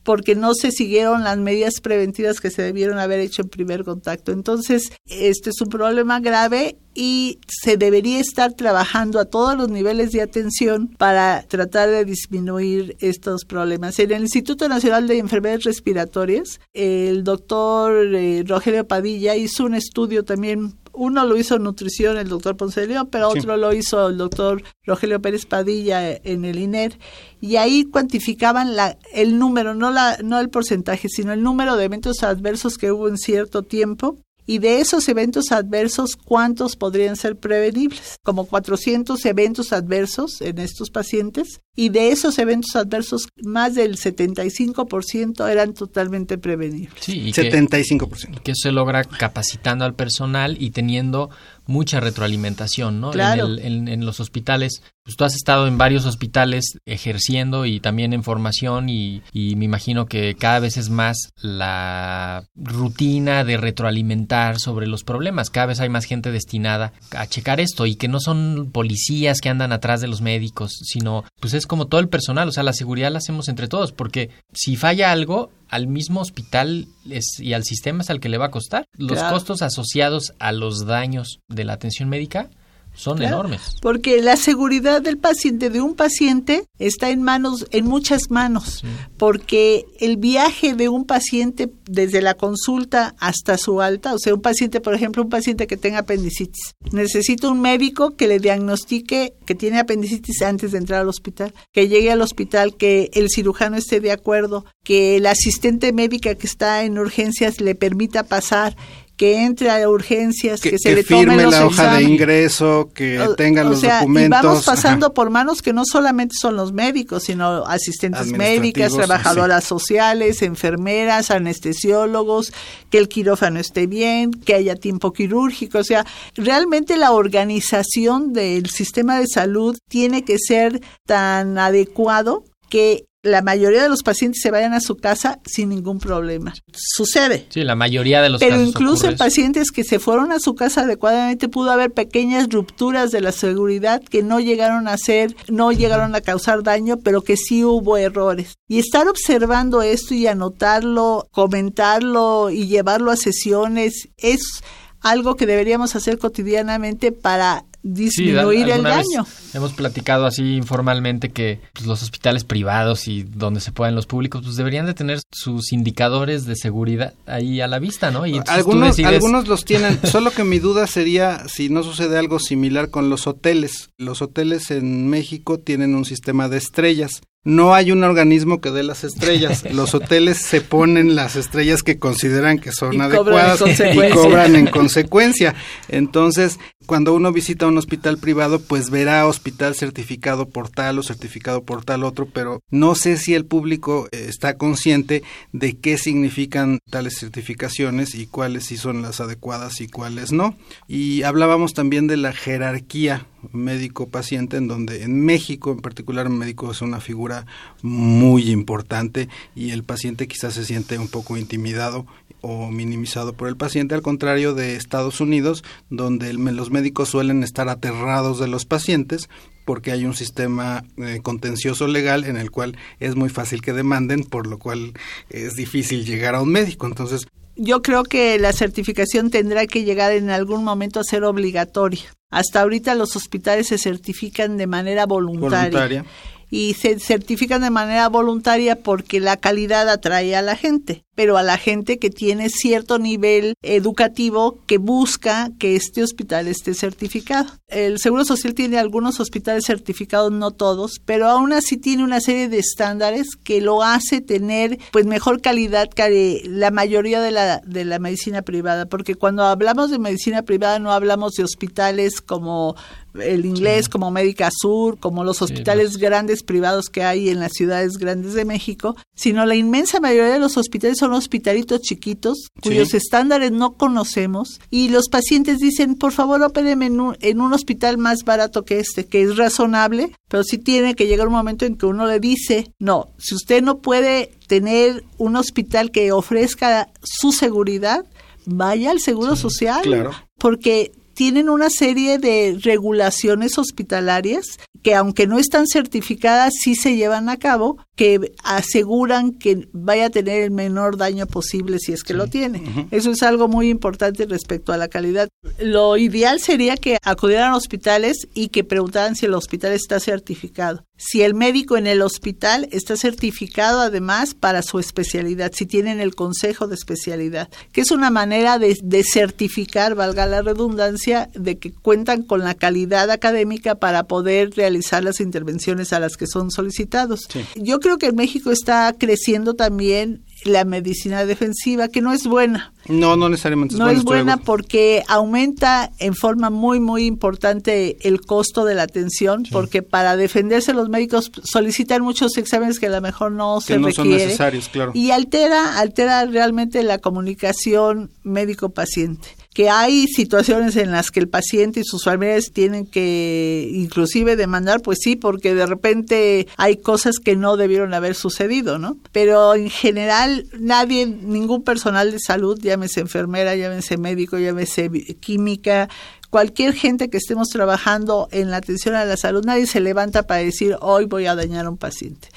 porque 0.03 0.33
no 0.33 0.55
se 0.55 0.71
siguieron 0.71 1.23
las 1.23 1.37
medidas 1.37 1.79
preventivas 1.79 2.39
que 2.39 2.49
se 2.49 2.63
debieron 2.63 2.97
haber 2.97 3.19
hecho 3.19 3.43
en 3.43 3.49
primer 3.49 3.83
contacto. 3.83 4.31
Entonces, 4.31 4.91
este 5.05 5.51
es 5.51 5.61
un 5.61 5.69
problema 5.69 6.19
grave 6.19 6.75
y 6.95 7.37
se 7.47 7.77
debería 7.77 8.19
estar 8.19 8.53
trabajando 8.53 9.19
a 9.19 9.25
todos 9.25 9.55
los 9.55 9.69
niveles 9.69 10.11
de 10.11 10.23
atención 10.23 10.87
para 10.87 11.43
tratar 11.47 11.89
de 11.89 12.03
disminuir 12.03 12.97
estos 12.99 13.45
problemas. 13.45 13.99
En 13.99 14.11
el 14.11 14.23
Instituto 14.23 14.67
Nacional 14.67 15.07
de 15.07 15.19
Enfermedades 15.19 15.65
Respiratorias, 15.65 16.59
el 16.73 17.23
doctor 17.23 18.15
eh, 18.15 18.43
Rogelio 18.47 18.87
Padilla 18.87 19.35
hizo 19.35 19.65
un 19.65 19.75
estudio 19.75 20.25
también 20.25 20.80
uno 20.93 21.25
lo 21.25 21.38
hizo 21.38 21.60
nutrición 21.60 22.18
el 22.18 22.29
doctor 22.29 22.57
Ponce 22.57 22.81
de 22.81 22.87
León, 22.87 23.09
pero 23.11 23.29
otro 23.29 23.57
lo 23.57 23.74
hizo 23.74 24.09
el 24.09 24.18
doctor 24.18 24.63
Rogelio 24.85 25.22
Pérez 25.22 25.46
Padilla 25.46 26.11
en 26.11 26.46
el 26.46 26.59
INER, 26.59 26.98
y 27.39 27.55
ahí 27.55 27.85
cuantificaban 27.85 28.75
la, 28.75 28.98
el 29.13 29.37
número, 29.37 29.74
no, 29.74 29.92
la, 29.92 30.18
no 30.24 30.39
el 30.39 30.50
porcentaje, 30.50 31.09
sino 31.09 31.33
el 31.33 31.44
número 31.44 31.75
de 31.75 31.85
eventos 31.85 32.24
adversos 32.24 32.77
que 32.77 32.92
hubo 32.92 33.07
en 33.07 33.18
cierto 33.18 33.63
tiempo 33.63 34.18
y 34.45 34.59
de 34.59 34.81
esos 34.81 35.07
eventos 35.07 35.51
adversos, 35.51 36.15
¿cuántos 36.15 36.75
podrían 36.75 37.15
ser 37.15 37.37
prevenibles? 37.37 38.17
Como 38.23 38.45
400 38.45 39.23
eventos 39.25 39.71
adversos 39.71 40.41
en 40.41 40.57
estos 40.57 40.89
pacientes. 40.89 41.61
Y 41.75 41.89
de 41.89 42.11
esos 42.11 42.37
eventos 42.37 42.75
adversos, 42.75 43.29
más 43.43 43.75
del 43.75 43.97
75% 43.97 45.49
eran 45.49 45.73
totalmente 45.73 46.37
prevenibles. 46.37 46.93
Sí, 46.99 47.31
75%. 47.31 48.41
Que, 48.41 48.53
se 48.55 48.71
logra 48.71 49.05
capacitando 49.05 49.85
al 49.85 49.95
personal 49.95 50.57
y 50.59 50.71
teniendo 50.71 51.29
mucha 51.65 51.99
retroalimentación, 52.01 52.99
¿no? 52.99 53.11
Claro. 53.11 53.47
En, 53.57 54.05
los 54.05 54.19
hospitales, 54.19 54.83
pues 55.03 55.18
tú 55.18 55.24
has 55.24 55.35
estado 55.35 55.68
en 55.68 55.77
varios 55.77 56.05
hospitales 56.05 56.77
ejerciendo 56.85 57.66
y 57.66 57.79
también 57.79 58.14
en 58.14 58.24
formación 58.24 58.90
y, 58.90 59.24
y, 59.31 59.55
me 59.55 59.66
imagino 59.66 60.05
que 60.05 60.35
cada 60.35 60.59
vez 60.59 60.77
es 60.77 60.90
más 60.90 61.18
la 61.42 62.44
rutina 62.55 63.44
de 63.44 63.57
retroalimentar 63.57 64.59
sobre 64.59 64.87
los 64.87 65.03
problemas. 65.03 65.50
Cada 65.50 65.68
vez 65.68 65.79
hay 65.79 65.90
más 65.90 66.05
gente 66.05 66.31
destinada 66.31 66.94
a 67.11 67.27
checar 67.27 67.59
esto 67.59 67.85
y 67.85 67.96
que 67.96 68.07
no 68.07 68.20
son 68.20 68.70
policías 68.72 69.42
que 69.42 69.50
andan 69.50 69.72
atrás 69.72 70.01
de 70.01 70.07
los 70.07 70.22
médicos, 70.22 70.72
sino 70.83 71.24
pues 71.40 71.53
es 71.53 71.66
como 71.66 71.87
todo 71.87 72.00
el 72.00 72.09
personal, 72.09 72.48
o 72.48 72.51
sea, 72.51 72.64
la 72.64 72.74
seguridad 72.74 73.11
la 73.11 73.18
hacemos 73.18 73.50
entre 73.50 73.68
todos, 73.68 73.92
porque 73.92 74.29
si 74.53 74.75
falla 74.75 75.11
algo, 75.11 75.51
al 75.68 75.87
mismo 75.87 76.20
hospital 76.20 76.87
es, 77.09 77.40
y 77.40 77.53
al 77.53 77.64
sistema 77.64 78.03
es 78.03 78.09
al 78.09 78.20
que 78.20 78.29
le 78.29 78.37
va 78.37 78.48
a 78.48 78.51
costar. 78.51 78.85
Los 78.98 79.24
costos 79.24 79.61
asociados 79.61 80.33
a 80.40 80.51
los 80.51 80.85
daños 80.85 81.40
de 81.48 81.64
la 81.64 81.74
atención 81.74 82.09
médica 82.09 82.50
son 82.93 83.21
enormes. 83.21 83.77
Porque 83.81 84.21
la 84.21 84.35
seguridad 84.35 85.01
del 85.01 85.17
paciente, 85.17 85.69
de 85.69 85.81
un 85.81 85.95
paciente, 85.95 86.65
está 86.77 87.09
en 87.09 87.23
manos, 87.23 87.65
en 87.71 87.85
muchas 87.85 88.29
manos. 88.29 88.83
Porque 89.17 89.85
el 89.99 90.17
viaje 90.17 90.75
de 90.75 90.89
un 90.89 91.05
paciente 91.05 91.71
desde 91.85 92.21
la 92.21 92.35
consulta 92.35 93.15
hasta 93.19 93.57
su 93.57 93.81
alta, 93.81 94.13
o 94.13 94.19
sea, 94.19 94.33
un 94.33 94.41
paciente, 94.41 94.81
por 94.81 94.93
ejemplo, 94.93 95.23
un 95.23 95.29
paciente 95.29 95.67
que 95.67 95.77
tenga 95.77 95.99
apendicitis, 95.99 96.75
necesita 96.91 97.49
un 97.49 97.61
médico 97.61 98.15
que 98.15 98.27
le 98.27 98.39
diagnostique 98.39 99.33
que 99.45 99.55
tiene 99.55 99.79
apendicitis 99.79 100.41
antes 100.41 100.71
de 100.71 100.77
entrar 100.77 101.01
al 101.01 101.09
hospital, 101.09 101.53
que 101.71 101.87
llegue 101.87 102.11
al 102.11 102.21
hospital, 102.21 102.75
que 102.75 103.09
el 103.13 103.29
cirujano 103.29 103.77
esté 103.77 103.99
de 103.99 104.11
acuerdo, 104.11 104.65
que 104.83 105.17
el 105.17 105.25
asistente 105.25 105.93
médica 105.93 106.35
que 106.35 106.47
está 106.47 106.83
en 106.83 106.97
urgencias 106.97 107.61
le 107.61 107.75
permita 107.75 108.23
pasar 108.23 108.75
que 109.22 109.44
entre 109.44 109.70
a 109.70 109.88
urgencias, 109.88 110.60
que, 110.62 110.79
se 110.79 110.96
le 110.96 111.03
firme 111.03 111.34
tomen 111.34 111.46
los 111.46 111.53
la 111.53 111.66
hoja 111.68 111.98
de 111.98 112.03
ingreso, 112.05 112.90
que 112.92 113.24
tenga 113.38 113.64
los 113.64 113.79
documentos. 113.79 114.40
Y 114.40 114.48
vamos 114.48 114.66
pasando 114.66 115.14
por 115.14 115.29
manos 115.29 115.62
que 115.62 115.74
no 115.74 115.84
solamente 115.86 116.34
son 116.42 116.55
los 116.55 116.74
médicos, 116.74 117.25
sino 117.25 117.64
asistentes 117.68 118.31
médicas, 118.31 118.92
trabajadoras 118.92 119.64
sociales, 119.64 120.42
enfermeras, 120.42 121.29
anestesiólogos, 121.29 122.51
que 122.90 122.98
el 122.98 123.10
quirófano 123.10 123.60
esté 123.60 123.86
bien, 123.86 124.31
que 124.31 124.55
haya 124.55 124.75
tiempo 124.75 125.14
quirúrgico. 125.14 125.77
O 125.77 125.84
sea, 125.84 126.03
realmente 126.34 126.98
la 126.98 127.12
organización 127.12 128.34
del 128.34 128.72
sistema 128.72 129.20
de 129.20 129.27
salud 129.27 129.77
tiene 129.88 130.25
que 130.25 130.38
ser 130.40 130.81
tan 131.05 131.60
adecuado 131.60 132.44
que 132.70 133.05
la 133.24 133.42
mayoría 133.44 133.84
de 133.84 133.90
los 133.90 134.01
pacientes 134.01 134.42
se 134.42 134.50
vayan 134.50 134.74
a 134.74 134.81
su 134.81 134.98
casa 134.98 135.40
sin 135.46 135.70
ningún 135.70 136.00
problema. 136.00 136.53
Sucede. 136.74 137.46
Sí, 137.50 137.64
la 137.64 137.75
mayoría 137.75 138.22
de 138.22 138.29
los 138.29 138.40
Pero 138.40 138.60
incluso 138.60 139.07
en 139.07 139.16
pacientes 139.16 139.72
que 139.72 139.84
se 139.84 140.00
fueron 140.00 140.31
a 140.31 140.40
su 140.40 140.55
casa 140.55 140.81
adecuadamente 140.81 141.48
pudo 141.48 141.72
haber 141.72 141.92
pequeñas 141.92 142.50
rupturas 142.50 143.12
de 143.12 143.22
la 143.22 143.31
seguridad 143.31 144.01
que 144.01 144.24
no 144.24 144.40
llegaron 144.40 144.88
a 144.88 144.98
ser, 144.98 145.36
no 145.50 145.72
llegaron 145.72 146.16
a 146.16 146.22
causar 146.22 146.64
daño, 146.64 146.98
pero 146.98 147.22
que 147.22 147.38
sí 147.38 147.64
hubo 147.64 147.98
errores. 147.98 148.55
Y 148.68 148.79
estar 148.79 149.07
observando 149.07 149.84
esto 149.84 150.16
y 150.16 150.25
anotarlo, 150.25 151.27
comentarlo 151.31 152.50
y 152.50 152.68
llevarlo 152.68 153.12
a 153.12 153.18
sesiones 153.18 154.10
es 154.18 154.64
algo 155.01 155.35
que 155.35 155.46
deberíamos 155.46 155.96
hacer 155.96 156.18
cotidianamente 156.18 157.11
para 157.11 157.66
disminuir 157.83 158.70
el 158.70 158.83
daño. 158.83 159.25
Hemos 159.53 159.74
platicado 159.74 160.25
así 160.25 160.55
informalmente 160.55 161.29
que 161.29 161.59
pues, 161.74 161.85
los 161.85 162.03
hospitales 162.03 162.44
privados 162.44 163.07
y 163.07 163.24
donde 163.24 163.59
se 163.59 163.72
puedan 163.72 163.96
los 163.96 164.05
públicos 164.05 164.42
pues 164.44 164.55
deberían 164.55 164.85
de 164.85 164.94
tener 164.94 165.20
sus 165.31 165.74
indicadores 165.74 166.46
de 166.46 166.55
seguridad 166.55 167.14
ahí 167.25 167.59
a 167.61 167.68
la 167.68 167.79
vista, 167.79 168.11
¿no? 168.11 168.27
Y 168.27 168.40
algunos, 168.48 169.00
algunos 169.00 169.48
los 169.48 169.66
tienen, 169.66 170.00
solo 170.05 170.31
que 170.31 170.44
mi 170.44 170.59
duda 170.59 170.87
sería 170.87 171.48
si 171.48 171.70
no 171.70 171.83
sucede 171.83 172.18
algo 172.18 172.40
similar 172.40 172.90
con 172.90 173.09
los 173.09 173.27
hoteles. 173.27 173.90
Los 173.98 174.22
hoteles 174.22 174.72
en 174.72 175.09
México 175.09 175.59
tienen 175.59 175.96
un 175.96 176.05
sistema 176.05 176.50
de 176.50 176.57
estrellas 176.57 177.22
no 177.43 177.73
hay 177.73 177.91
un 177.91 178.03
organismo 178.03 178.61
que 178.61 178.71
dé 178.71 178.83
las 178.83 179.03
estrellas. 179.03 179.63
Los 179.73 179.95
hoteles 179.95 180.37
se 180.37 180.61
ponen 180.61 181.15
las 181.15 181.35
estrellas 181.35 181.81
que 181.81 181.97
consideran 181.97 182.59
que 182.59 182.71
son 182.71 183.01
adecuadas 183.01 183.61
y 183.61 184.11
cobran 184.11 184.55
en 184.55 184.67
consecuencia. 184.71 185.55
Entonces, 185.87 186.59
cuando 186.85 187.13
uno 187.13 187.31
visita 187.31 187.67
un 187.67 187.77
hospital 187.77 188.17
privado, 188.17 188.59
pues 188.59 188.89
verá 188.89 189.25
hospital 189.25 189.75
certificado 189.75 190.49
por 190.49 190.69
tal 190.69 190.99
o 190.99 191.03
certificado 191.03 191.63
por 191.63 191.83
tal 191.83 192.03
otro, 192.03 192.27
pero 192.27 192.61
no 192.69 192.95
sé 192.95 193.17
si 193.17 193.33
el 193.33 193.45
público 193.45 194.07
eh, 194.11 194.25
está 194.27 194.57
consciente 194.57 195.23
de 195.51 195.77
qué 195.77 195.97
significan 195.97 196.79
tales 196.89 197.17
certificaciones 197.17 198.13
y 198.13 198.27
cuáles 198.27 198.65
sí 198.65 198.77
son 198.77 199.01
las 199.01 199.19
adecuadas 199.19 199.81
y 199.81 199.87
cuáles 199.87 200.31
no. 200.31 200.55
Y 200.87 201.23
hablábamos 201.23 201.73
también 201.73 202.07
de 202.07 202.17
la 202.17 202.33
jerarquía 202.33 203.25
médico-paciente, 203.51 204.57
en 204.57 204.67
donde 204.67 205.03
en 205.03 205.23
México 205.23 205.71
en 205.71 205.79
particular 205.79 206.25
el 206.25 206.33
médico 206.33 206.71
es 206.71 206.81
una 206.81 206.99
figura 206.99 207.45
muy 207.81 208.51
importante 208.51 209.29
y 209.55 209.71
el 209.71 209.83
paciente 209.83 210.27
quizás 210.27 210.53
se 210.53 210.65
siente 210.65 210.97
un 210.97 211.07
poco 211.07 211.37
intimidado 211.37 212.05
o 212.41 212.71
minimizado 212.71 213.33
por 213.33 213.47
el 213.47 213.55
paciente, 213.55 213.95
al 213.95 214.01
contrario 214.01 214.53
de 214.53 214.75
Estados 214.75 215.21
Unidos, 215.21 215.63
donde 215.89 216.33
los 216.33 216.71
médicos 216.71 217.09
suelen 217.09 217.43
estar 217.43 217.69
aterrados 217.69 218.39
de 218.39 218.47
los 218.47 218.65
pacientes 218.65 219.29
porque 219.65 219.91
hay 219.91 220.05
un 220.05 220.15
sistema 220.15 220.83
eh, 220.97 221.19
contencioso 221.21 221.87
legal 221.87 222.23
en 222.23 222.37
el 222.37 222.49
cual 222.51 222.77
es 222.99 223.15
muy 223.15 223.29
fácil 223.29 223.61
que 223.61 223.73
demanden, 223.73 224.23
por 224.23 224.47
lo 224.47 224.57
cual 224.57 224.93
es 225.29 225.53
difícil 225.55 226.03
llegar 226.03 226.35
a 226.35 226.41
un 226.41 226.51
médico. 226.51 226.87
Entonces, 226.87 227.27
yo 227.55 227.81
creo 227.81 228.03
que 228.03 228.39
la 228.39 228.53
certificación 228.53 229.29
tendrá 229.29 229.67
que 229.67 229.83
llegar 229.83 230.13
en 230.13 230.29
algún 230.29 230.63
momento 230.63 230.99
a 230.99 231.03
ser 231.03 231.23
obligatoria. 231.23 232.01
Hasta 232.31 232.61
ahorita 232.61 232.96
los 232.96 233.15
hospitales 233.15 233.67
se 233.67 233.77
certifican 233.77 234.57
de 234.57 234.65
manera 234.65 235.05
voluntaria. 235.05 235.70
voluntaria 235.70 236.05
y 236.51 236.74
se 236.74 237.00
certifican 237.00 237.61
de 237.61 237.70
manera 237.70 238.09
voluntaria 238.09 238.75
porque 238.75 239.20
la 239.20 239.37
calidad 239.37 239.90
atrae 239.90 240.35
a 240.35 240.42
la 240.42 240.57
gente, 240.57 241.05
pero 241.16 241.37
a 241.37 241.44
la 241.44 241.57
gente 241.57 241.98
que 241.98 242.09
tiene 242.09 242.50
cierto 242.50 243.00
nivel 243.00 243.55
educativo 243.61 244.59
que 244.68 244.77
busca 244.77 245.50
que 245.57 245.77
este 245.77 246.03
hospital 246.03 246.48
esté 246.48 246.74
certificado. 246.74 247.50
El 247.68 248.00
Seguro 248.00 248.25
Social 248.25 248.53
tiene 248.53 248.77
algunos 248.77 249.22
hospitales 249.22 249.64
certificados, 249.66 250.31
no 250.31 250.51
todos, 250.51 251.00
pero 251.05 251.27
aún 251.27 251.53
así 251.53 251.77
tiene 251.77 252.03
una 252.03 252.20
serie 252.20 252.50
de 252.50 252.59
estándares 252.59 253.37
que 253.42 253.61
lo 253.61 253.81
hace 253.81 254.20
tener 254.20 254.77
pues 254.92 255.05
mejor 255.05 255.42
calidad 255.42 255.90
que 255.90 256.42
la 256.46 256.72
mayoría 256.72 257.22
de 257.22 257.31
la, 257.31 257.59
de 257.59 257.85
la 257.85 258.00
medicina 258.00 258.42
privada, 258.42 258.87
porque 258.87 259.16
cuando 259.16 259.44
hablamos 259.44 259.90
de 259.90 260.00
medicina 260.00 260.42
privada 260.42 260.79
no 260.79 260.92
hablamos 260.92 261.33
de 261.33 261.44
hospitales 261.44 262.20
como 262.20 262.75
el 263.19 263.45
inglés 263.45 263.89
como 263.89 264.11
Médica 264.11 264.50
Sur, 264.51 265.00
como 265.00 265.24
los 265.24 265.41
hospitales 265.41 265.97
grandes 265.97 266.43
privados 266.43 266.89
que 266.89 267.03
hay 267.03 267.29
en 267.29 267.39
las 267.39 267.53
ciudades 267.53 267.97
grandes 267.97 268.33
de 268.33 268.45
México, 268.45 268.95
sino 269.15 269.45
la 269.45 269.55
inmensa 269.55 270.00
mayoría 270.00 270.33
de 270.33 270.39
los 270.39 270.57
hospitales 270.57 270.97
son 270.97 271.13
hospitalitos 271.13 271.81
chiquitos 271.81 272.50
cuyos 272.61 272.93
estándares 272.93 273.51
no 273.51 273.74
conocemos 273.74 274.59
y 274.69 274.89
los 274.89 275.09
pacientes 275.09 275.59
dicen, 275.59 275.95
por 275.95 276.11
favor, 276.11 276.41
ópereme 276.41 276.87
en 276.87 277.00
un, 277.00 277.17
en 277.19 277.41
un 277.41 277.53
hospital 277.53 277.97
más 277.97 278.24
barato 278.24 278.63
que 278.63 278.79
este, 278.79 279.05
que 279.05 279.21
es 279.21 279.37
razonable, 279.37 280.11
pero 280.27 280.43
sí 280.43 280.57
tiene 280.57 280.95
que 280.95 281.07
llegar 281.07 281.27
un 281.27 281.33
momento 281.33 281.65
en 281.65 281.75
que 281.75 281.85
uno 281.85 282.07
le 282.07 282.19
dice, 282.19 282.71
no, 282.79 283.09
si 283.17 283.35
usted 283.35 283.61
no 283.61 283.79
puede 283.79 284.31
tener 284.47 285.03
un 285.17 285.35
hospital 285.35 285.91
que 285.91 286.11
ofrezca 286.11 286.89
su 287.03 287.31
seguridad, 287.31 288.05
vaya 288.45 288.91
al 288.91 289.00
Seguro 289.00 289.35
Social. 289.35 289.81
Claro. 289.81 290.11
Porque 290.37 290.91
tienen 291.13 291.50
una 291.50 291.69
serie 291.69 292.17
de 292.17 292.57
regulaciones 292.61 293.57
hospitalarias 293.57 294.57
que 294.81 294.96
aunque 294.96 295.27
no 295.27 295.37
están 295.39 295.67
certificadas, 295.67 296.53
sí 296.61 296.75
se 296.75 296.96
llevan 296.96 297.29
a 297.29 297.37
cabo, 297.37 297.77
que 297.96 298.33
aseguran 298.44 299.31
que 299.31 299.67
vaya 299.74 300.07
a 300.07 300.09
tener 300.09 300.41
el 300.41 300.51
menor 300.51 300.98
daño 300.98 301.27
posible 301.27 301.77
si 301.79 301.94
es 301.94 302.03
que 302.03 302.13
lo 302.13 302.27
tiene. 302.27 302.87
Eso 302.91 303.11
es 303.11 303.22
algo 303.22 303.48
muy 303.48 303.70
importante 303.70 304.25
respecto 304.25 304.74
a 304.74 304.77
la 304.77 304.87
calidad. 304.87 305.29
Lo 305.59 305.98
ideal 305.98 306.39
sería 306.39 306.77
que 306.77 306.98
acudieran 307.03 307.51
a 307.51 307.57
hospitales 307.57 308.27
y 308.33 308.48
que 308.48 308.63
preguntaran 308.63 309.15
si 309.15 309.27
el 309.27 309.33
hospital 309.33 309.74
está 309.74 310.00
certificado. 310.00 310.83
Si 310.98 311.24
el 311.24 311.33
médico 311.33 311.77
en 311.77 311.87
el 311.87 312.03
hospital 312.03 312.67
está 312.72 312.96
certificado 312.96 313.81
además 313.81 314.35
para 314.35 314.61
su 314.61 314.77
especialidad, 314.77 315.51
si 315.51 315.65
tienen 315.65 316.00
el 316.00 316.13
consejo 316.13 316.67
de 316.67 316.75
especialidad, 316.75 317.50
que 317.72 317.81
es 317.81 317.89
una 317.89 318.11
manera 318.11 318.59
de, 318.59 318.77
de 318.83 319.03
certificar, 319.03 319.96
valga 319.96 320.27
la 320.27 320.44
redundancia, 320.44 321.29
de 321.33 321.57
que 321.57 321.72
cuentan 321.72 322.22
con 322.22 322.44
la 322.44 322.53
calidad 322.53 323.09
académica 323.09 323.75
para 323.75 324.03
poder 324.03 324.51
realizar 324.51 324.71
realizar 324.72 325.03
las 325.03 325.20
intervenciones 325.20 325.92
a 325.92 326.00
las 326.00 326.16
que 326.16 326.27
son 326.27 326.50
solicitados. 326.50 327.27
Yo 327.55 327.79
creo 327.79 327.98
que 327.98 328.07
en 328.07 328.16
México 328.16 328.51
está 328.51 328.94
creciendo 328.98 329.53
también 329.53 330.24
la 330.46 330.66
medicina 330.66 331.25
defensiva, 331.25 331.90
que 331.90 332.01
no 332.01 332.14
es 332.14 332.25
buena. 332.25 332.74
No, 332.88 333.16
no 333.16 333.29
necesariamente 333.29 333.75
es 333.75 333.79
no 333.79 333.90
es 333.90 334.03
buena 334.03 334.38
porque 334.38 335.03
aumenta 335.07 335.92
en 336.00 336.16
forma 336.16 336.50
muy, 336.50 336.79
muy 336.79 337.05
importante 337.05 337.98
el 338.07 338.22
costo 338.22 338.66
de 338.66 338.74
la 338.74 338.84
atención, 338.84 339.44
porque 339.51 339.84
para 339.84 340.16
defenderse 340.18 340.74
los 340.74 340.90
médicos 340.90 341.31
solicitan 341.44 342.01
muchos 342.01 342.38
exámenes 342.38 342.79
que 342.79 342.88
a 342.88 342.90
lo 342.90 343.01
mejor 343.01 343.34
no 343.34 343.60
que 343.60 343.74
se 343.74 343.79
no 343.79 343.92
son 343.92 344.10
necesarios, 344.10 344.70
claro. 344.70 344.94
Y 344.96 345.12
altera, 345.12 345.77
altera 345.77 346.25
realmente 346.25 346.81
la 346.81 346.98
comunicación 346.98 348.10
médico-paciente 348.24 349.40
que 349.53 349.70
hay 349.70 350.07
situaciones 350.07 350.77
en 350.77 350.92
las 350.92 351.11
que 351.11 351.20
el 351.20 351.27
paciente 351.27 351.81
y 351.81 351.83
sus 351.83 352.05
familiares 352.05 352.51
tienen 352.53 352.85
que 352.85 353.70
inclusive 353.74 354.35
demandar, 354.37 354.81
pues 354.81 355.00
sí, 355.01 355.18
porque 355.18 355.53
de 355.53 355.66
repente 355.66 356.48
hay 356.55 356.77
cosas 356.77 357.16
que 357.20 357.35
no 357.35 357.57
debieron 357.57 357.94
haber 357.94 358.16
sucedido, 358.16 358.79
¿no? 358.79 358.98
Pero 359.11 359.55
en 359.55 359.70
general 359.70 360.46
nadie, 360.57 361.05
ningún 361.05 361.64
personal 361.64 362.11
de 362.11 362.20
salud, 362.20 362.59
llámese 362.61 363.01
enfermera, 363.01 363.55
llámese 363.55 363.98
médico, 363.98 364.37
llámese 364.37 364.90
química, 365.20 365.90
cualquier 366.29 366.74
gente 366.74 367.09
que 367.09 367.18
estemos 367.18 367.50
trabajando 367.50 368.29
en 368.31 368.51
la 368.51 368.57
atención 368.57 368.96
a 368.96 369.03
la 369.03 369.18
salud, 369.18 369.44
nadie 369.46 369.68
se 369.68 369.81
levanta 369.81 370.24
para 370.24 370.40
decir 370.40 370.77
hoy 370.79 371.05
voy 371.05 371.25
a 371.25 371.35
dañar 371.35 371.66
a 371.66 371.70
un 371.70 371.77
paciente 371.77 372.29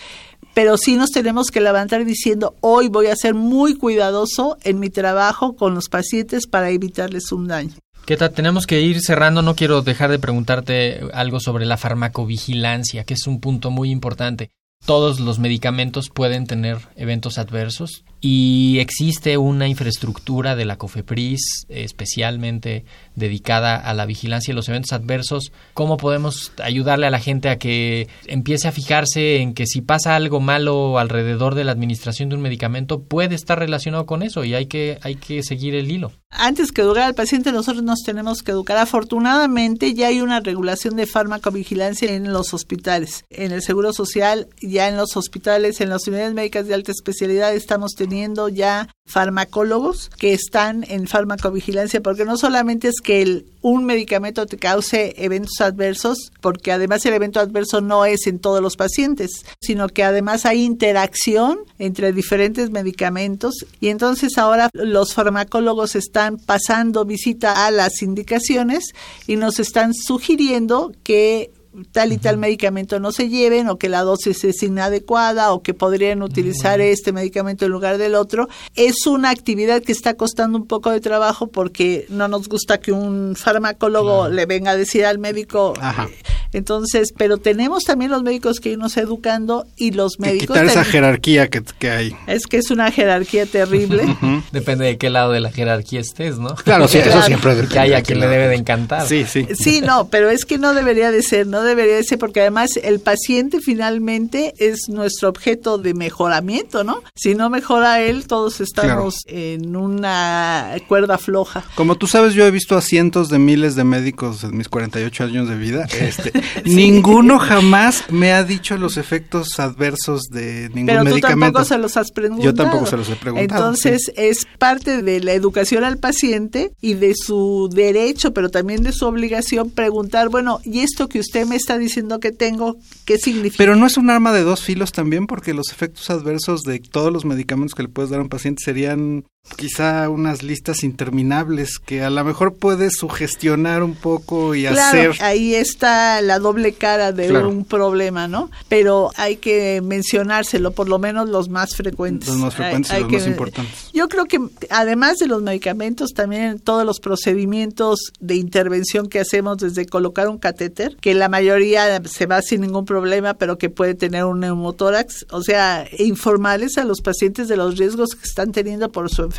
pero 0.54 0.76
sí 0.78 0.96
nos 0.96 1.10
tenemos 1.10 1.50
que 1.50 1.60
levantar 1.60 2.04
diciendo, 2.04 2.54
hoy 2.60 2.88
voy 2.88 3.08
a 3.08 3.16
ser 3.16 3.34
muy 3.34 3.74
cuidadoso 3.76 4.56
en 4.62 4.78
mi 4.78 4.88
trabajo 4.88 5.56
con 5.56 5.74
los 5.74 5.88
pacientes 5.88 6.46
para 6.46 6.70
evitarles 6.70 7.32
un 7.32 7.48
daño. 7.48 7.74
¿Qué 8.06 8.16
tal? 8.16 8.32
Tenemos 8.32 8.66
que 8.66 8.82
ir 8.82 9.00
cerrando. 9.00 9.42
No 9.42 9.56
quiero 9.56 9.82
dejar 9.82 10.10
de 10.10 10.18
preguntarte 10.18 11.00
algo 11.14 11.40
sobre 11.40 11.64
la 11.64 11.78
farmacovigilancia, 11.78 13.04
que 13.04 13.14
es 13.14 13.26
un 13.26 13.40
punto 13.40 13.70
muy 13.70 13.90
importante. 13.90 14.50
Todos 14.84 15.20
los 15.20 15.38
medicamentos 15.38 16.10
pueden 16.10 16.46
tener 16.46 16.76
eventos 16.96 17.38
adversos 17.38 18.04
y 18.26 18.78
existe 18.78 19.36
una 19.36 19.68
infraestructura 19.68 20.56
de 20.56 20.64
la 20.64 20.78
COFEPRIS 20.78 21.66
especialmente 21.68 22.86
dedicada 23.14 23.76
a 23.76 23.92
la 23.92 24.06
vigilancia 24.06 24.52
de 24.52 24.56
los 24.56 24.70
eventos 24.70 24.94
adversos. 24.94 25.52
¿Cómo 25.74 25.98
podemos 25.98 26.50
ayudarle 26.62 27.06
a 27.06 27.10
la 27.10 27.20
gente 27.20 27.50
a 27.50 27.58
que 27.58 28.08
empiece 28.24 28.66
a 28.66 28.72
fijarse 28.72 29.42
en 29.42 29.52
que 29.52 29.66
si 29.66 29.82
pasa 29.82 30.16
algo 30.16 30.40
malo 30.40 30.98
alrededor 30.98 31.54
de 31.54 31.64
la 31.64 31.72
administración 31.72 32.30
de 32.30 32.36
un 32.36 32.40
medicamento 32.40 33.02
puede 33.02 33.34
estar 33.34 33.58
relacionado 33.58 34.06
con 34.06 34.22
eso 34.22 34.42
y 34.42 34.54
hay 34.54 34.64
que, 34.64 34.98
hay 35.02 35.16
que 35.16 35.42
seguir 35.42 35.74
el 35.74 35.90
hilo? 35.90 36.10
Antes 36.30 36.72
que 36.72 36.80
educar 36.80 37.02
al 37.04 37.14
paciente, 37.14 37.52
nosotros 37.52 37.84
nos 37.84 38.00
tenemos 38.04 38.42
que 38.42 38.52
educar. 38.52 38.78
Afortunadamente 38.78 39.92
ya 39.92 40.08
hay 40.08 40.22
una 40.22 40.40
regulación 40.40 40.96
de 40.96 41.06
farmacovigilancia 41.06 42.12
en 42.14 42.32
los 42.32 42.54
hospitales. 42.54 43.26
En 43.28 43.52
el 43.52 43.60
Seguro 43.60 43.92
Social, 43.92 44.48
ya 44.62 44.88
en 44.88 44.96
los 44.96 45.14
hospitales, 45.14 45.82
en 45.82 45.90
las 45.90 46.08
unidades 46.08 46.32
médicas 46.32 46.66
de 46.66 46.74
alta 46.74 46.90
especialidad 46.90 47.54
estamos 47.54 47.92
teniendo 47.92 48.13
ya 48.52 48.88
farmacólogos 49.06 50.10
que 50.18 50.32
están 50.32 50.84
en 50.88 51.06
farmacovigilancia, 51.06 52.00
porque 52.00 52.24
no 52.24 52.36
solamente 52.36 52.88
es 52.88 53.00
que 53.02 53.44
un 53.60 53.84
medicamento 53.84 54.46
te 54.46 54.58
cause 54.58 55.14
eventos 55.16 55.60
adversos, 55.60 56.32
porque 56.40 56.72
además 56.72 57.04
el 57.06 57.14
evento 57.14 57.40
adverso 57.40 57.80
no 57.80 58.04
es 58.04 58.26
en 58.26 58.38
todos 58.38 58.60
los 58.60 58.76
pacientes, 58.76 59.44
sino 59.60 59.88
que 59.88 60.04
además 60.04 60.46
hay 60.46 60.62
interacción 60.64 61.58
entre 61.78 62.12
diferentes 62.12 62.70
medicamentos. 62.70 63.54
Y 63.80 63.88
entonces 63.88 64.36
ahora 64.38 64.68
los 64.72 65.14
farmacólogos 65.14 65.96
están 65.96 66.38
pasando 66.38 67.04
visita 67.04 67.66
a 67.66 67.70
las 67.70 68.02
indicaciones 68.02 68.84
y 69.26 69.36
nos 69.36 69.58
están 69.60 69.94
sugiriendo 69.94 70.92
que 71.02 71.50
tal 71.92 72.12
y 72.12 72.18
tal 72.18 72.36
medicamento 72.36 73.00
no 73.00 73.12
se 73.12 73.28
lleven 73.28 73.68
o 73.68 73.76
que 73.78 73.88
la 73.88 74.02
dosis 74.02 74.44
es 74.44 74.62
inadecuada 74.62 75.52
o 75.52 75.62
que 75.62 75.74
podrían 75.74 76.22
utilizar 76.22 76.80
este 76.80 77.12
medicamento 77.12 77.64
en 77.64 77.72
lugar 77.72 77.98
del 77.98 78.14
otro. 78.14 78.48
Es 78.74 79.06
una 79.06 79.30
actividad 79.30 79.82
que 79.82 79.92
está 79.92 80.14
costando 80.14 80.58
un 80.58 80.66
poco 80.66 80.90
de 80.90 81.00
trabajo 81.00 81.48
porque 81.48 82.06
no 82.08 82.28
nos 82.28 82.48
gusta 82.48 82.78
que 82.78 82.92
un 82.92 83.34
farmacólogo 83.36 84.28
le 84.28 84.46
venga 84.46 84.72
a 84.72 84.76
decir 84.76 85.04
al 85.04 85.18
médico. 85.18 85.74
Ajá. 85.80 86.08
Entonces, 86.52 87.12
pero 87.16 87.38
tenemos 87.38 87.82
también 87.82 88.12
los 88.12 88.22
médicos 88.22 88.60
que 88.60 88.70
irnos 88.70 88.96
educando 88.96 89.66
y 89.76 89.90
los 89.90 90.14
Y 90.18 90.22
médicos... 90.22 90.56
quitar 90.56 90.66
esa 90.66 90.84
jerarquía 90.84 91.48
que, 91.48 91.62
que 91.80 91.90
hay. 91.90 92.16
es 92.28 92.46
que 92.46 92.58
es 92.58 92.70
una 92.70 92.92
jerarquía 92.92 93.44
terrible. 93.46 94.04
Depende 94.52 94.84
de 94.84 94.96
qué 94.96 95.10
lado 95.10 95.32
de 95.32 95.40
la 95.40 95.50
jerarquía 95.50 96.00
estés, 96.00 96.38
¿no? 96.38 96.54
Claro, 96.54 96.86
sí, 96.86 96.98
eso 96.98 97.20
siempre 97.22 97.54
Que 97.66 97.78
hay 97.80 97.92
a 97.94 98.02
quien 98.02 98.20
le 98.20 98.28
debe 98.28 98.46
de 98.46 98.54
encantar. 98.54 99.06
Sí, 99.08 99.24
sí. 99.28 99.48
Sí, 99.54 99.80
no, 99.80 100.06
pero 100.08 100.30
es 100.30 100.44
que 100.44 100.58
no 100.58 100.74
debería 100.74 101.10
de 101.10 101.22
ser, 101.22 101.48
no 101.48 101.63
debería 101.64 101.96
de 101.96 102.04
ser, 102.04 102.18
porque 102.18 102.40
además 102.40 102.70
el 102.82 103.00
paciente 103.00 103.60
finalmente 103.60 104.54
es 104.58 104.88
nuestro 104.88 105.28
objeto 105.28 105.78
de 105.78 105.94
mejoramiento, 105.94 106.84
¿no? 106.84 107.02
Si 107.14 107.34
no 107.34 107.50
mejora 107.50 108.00
él, 108.00 108.26
todos 108.26 108.60
estamos 108.60 109.22
en 109.26 109.76
una 109.76 110.74
cuerda 110.88 111.18
floja. 111.18 111.64
Como 111.74 111.96
tú 111.96 112.06
sabes, 112.06 112.34
yo 112.34 112.46
he 112.46 112.50
visto 112.50 112.76
a 112.76 112.80
cientos 112.80 113.28
de 113.28 113.38
miles 113.38 113.74
de 113.74 113.84
médicos 113.84 114.44
en 114.44 114.56
mis 114.56 114.68
48 114.68 115.24
años 115.24 115.48
de 115.48 115.56
vida. 115.56 115.86
Este, 116.04 116.32
Ninguno 116.64 117.38
jamás 117.38 118.04
me 118.10 118.32
ha 118.32 118.44
dicho 118.44 118.76
los 118.76 118.98
efectos 118.98 119.58
adversos 119.58 120.24
de 120.30 120.68
ningún 120.74 120.86
Pero 120.86 121.00
tú 121.00 121.10
medicamento. 121.10 121.40
tampoco 121.40 121.64
se 121.64 121.78
los 121.78 121.96
has 121.96 122.10
preguntado. 122.12 122.44
Yo 122.44 122.54
tampoco 122.54 122.86
se 122.86 122.96
los 122.98 123.08
he 123.08 123.16
preguntado, 123.16 123.42
Entonces, 123.42 124.12
es 124.16 124.46
parte 124.58 125.02
de 125.02 125.20
la 125.20 125.32
educación 125.32 125.82
al 125.82 125.96
paciente 125.96 126.72
y 126.80 126.94
de 126.94 127.14
su 127.14 127.70
derecho, 127.72 128.34
pero 128.34 128.50
también 128.50 128.82
de 128.82 128.92
su 128.92 129.06
obligación 129.06 129.70
preguntar, 129.70 130.28
bueno, 130.28 130.60
¿y 130.64 130.80
esto 130.80 131.08
que 131.08 131.20
usted 131.20 131.46
me 131.46 131.53
está 131.56 131.78
diciendo 131.78 132.20
que 132.20 132.32
tengo, 132.32 132.76
qué 133.04 133.18
significa? 133.18 133.58
Pero 133.58 133.76
no 133.76 133.86
es 133.86 133.96
un 133.96 134.10
arma 134.10 134.32
de 134.32 134.42
dos 134.42 134.62
filos 134.62 134.92
también, 134.92 135.26
porque 135.26 135.54
los 135.54 135.70
efectos 135.70 136.10
adversos 136.10 136.62
de 136.62 136.78
todos 136.80 137.12
los 137.12 137.24
medicamentos 137.24 137.74
que 137.74 137.82
le 137.82 137.88
puedes 137.88 138.10
dar 138.10 138.20
a 138.20 138.22
un 138.22 138.28
paciente 138.28 138.62
serían 138.64 139.24
quizá 139.56 140.08
unas 140.08 140.42
listas 140.42 140.82
interminables 140.84 141.78
que 141.78 142.02
a 142.02 142.10
lo 142.10 142.24
mejor 142.24 142.54
puedes 142.54 142.94
sugestionar 142.98 143.82
un 143.82 143.94
poco 143.94 144.54
y 144.54 144.62
Claro, 144.66 145.12
hacer. 145.12 145.22
ahí 145.22 145.54
está 145.54 146.20
la 146.22 146.38
doble 146.38 146.72
cara 146.72 147.12
de 147.12 147.28
Claro. 147.28 147.50
un 147.50 147.64
problema, 147.64 148.26
¿no? 148.26 148.50
Pero 148.68 149.10
hay 149.16 149.36
que 149.36 149.80
mencionárselo, 149.82 150.72
por 150.72 150.88
lo 150.88 150.98
menos 150.98 151.28
los 151.28 151.50
más 151.50 151.76
frecuentes. 151.76 152.28
Los 152.30 152.38
más 152.38 152.54
frecuentes 152.54 152.90
y 152.90 152.94
Hay- 152.94 153.02
los 153.02 153.10
que- 153.10 153.18
más 153.18 153.26
importantes. 153.26 153.90
Yo 153.92 154.08
creo 154.08 154.24
que 154.24 154.40
además 154.70 155.18
de 155.18 155.26
los 155.28 155.42
medicamentos, 155.42 156.10
también 156.14 156.58
todos 156.58 156.84
los 156.86 156.98
procedimientos 156.98 158.00
de 158.20 158.36
intervención 158.36 159.08
que 159.08 159.20
hacemos 159.20 159.58
desde 159.58 159.86
colocar 159.86 160.28
un 160.28 160.38
catéter, 160.38 160.96
que 161.00 161.14
la 161.14 161.28
mayoría 161.28 162.02
se 162.06 162.26
va 162.26 162.40
sin 162.42 162.62
ningún 162.62 162.86
problema, 162.86 163.34
pero 163.34 163.58
que 163.58 163.68
puede 163.70 163.94
tener 163.94 164.24
un 164.24 164.40
neumotórax, 164.40 165.26
o 165.30 165.42
sea, 165.42 165.86
informarles 165.98 166.78
a 166.78 166.84
los 166.84 167.02
pacientes 167.02 167.46
de 167.48 167.56
los 167.56 167.76
riesgos 167.76 168.10
que 168.14 168.26
están 168.26 168.50
teniendo 168.50 168.88
por 168.90 169.08
su 169.10 169.16
enfermedad. 169.22 169.33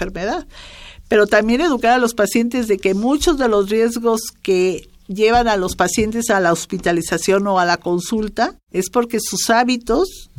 Pero 1.07 1.27
también 1.27 1.61
educar 1.61 1.91
a 1.91 1.97
los 1.97 2.13
pacientes 2.13 2.67
de 2.67 2.77
que 2.77 2.93
muchos 2.93 3.37
de 3.37 3.47
los 3.47 3.69
riesgos 3.69 4.21
que 4.41 4.89
llevan 5.07 5.47
a 5.47 5.57
los 5.57 5.75
pacientes 5.75 6.29
a 6.29 6.39
la 6.39 6.51
hospitalización 6.51 7.45
o 7.47 7.59
a 7.59 7.65
la 7.65 7.77
consulta 7.77 8.57
es 8.71 8.89
porque 8.89 9.19
sus 9.19 9.49
hábitos 9.49 10.31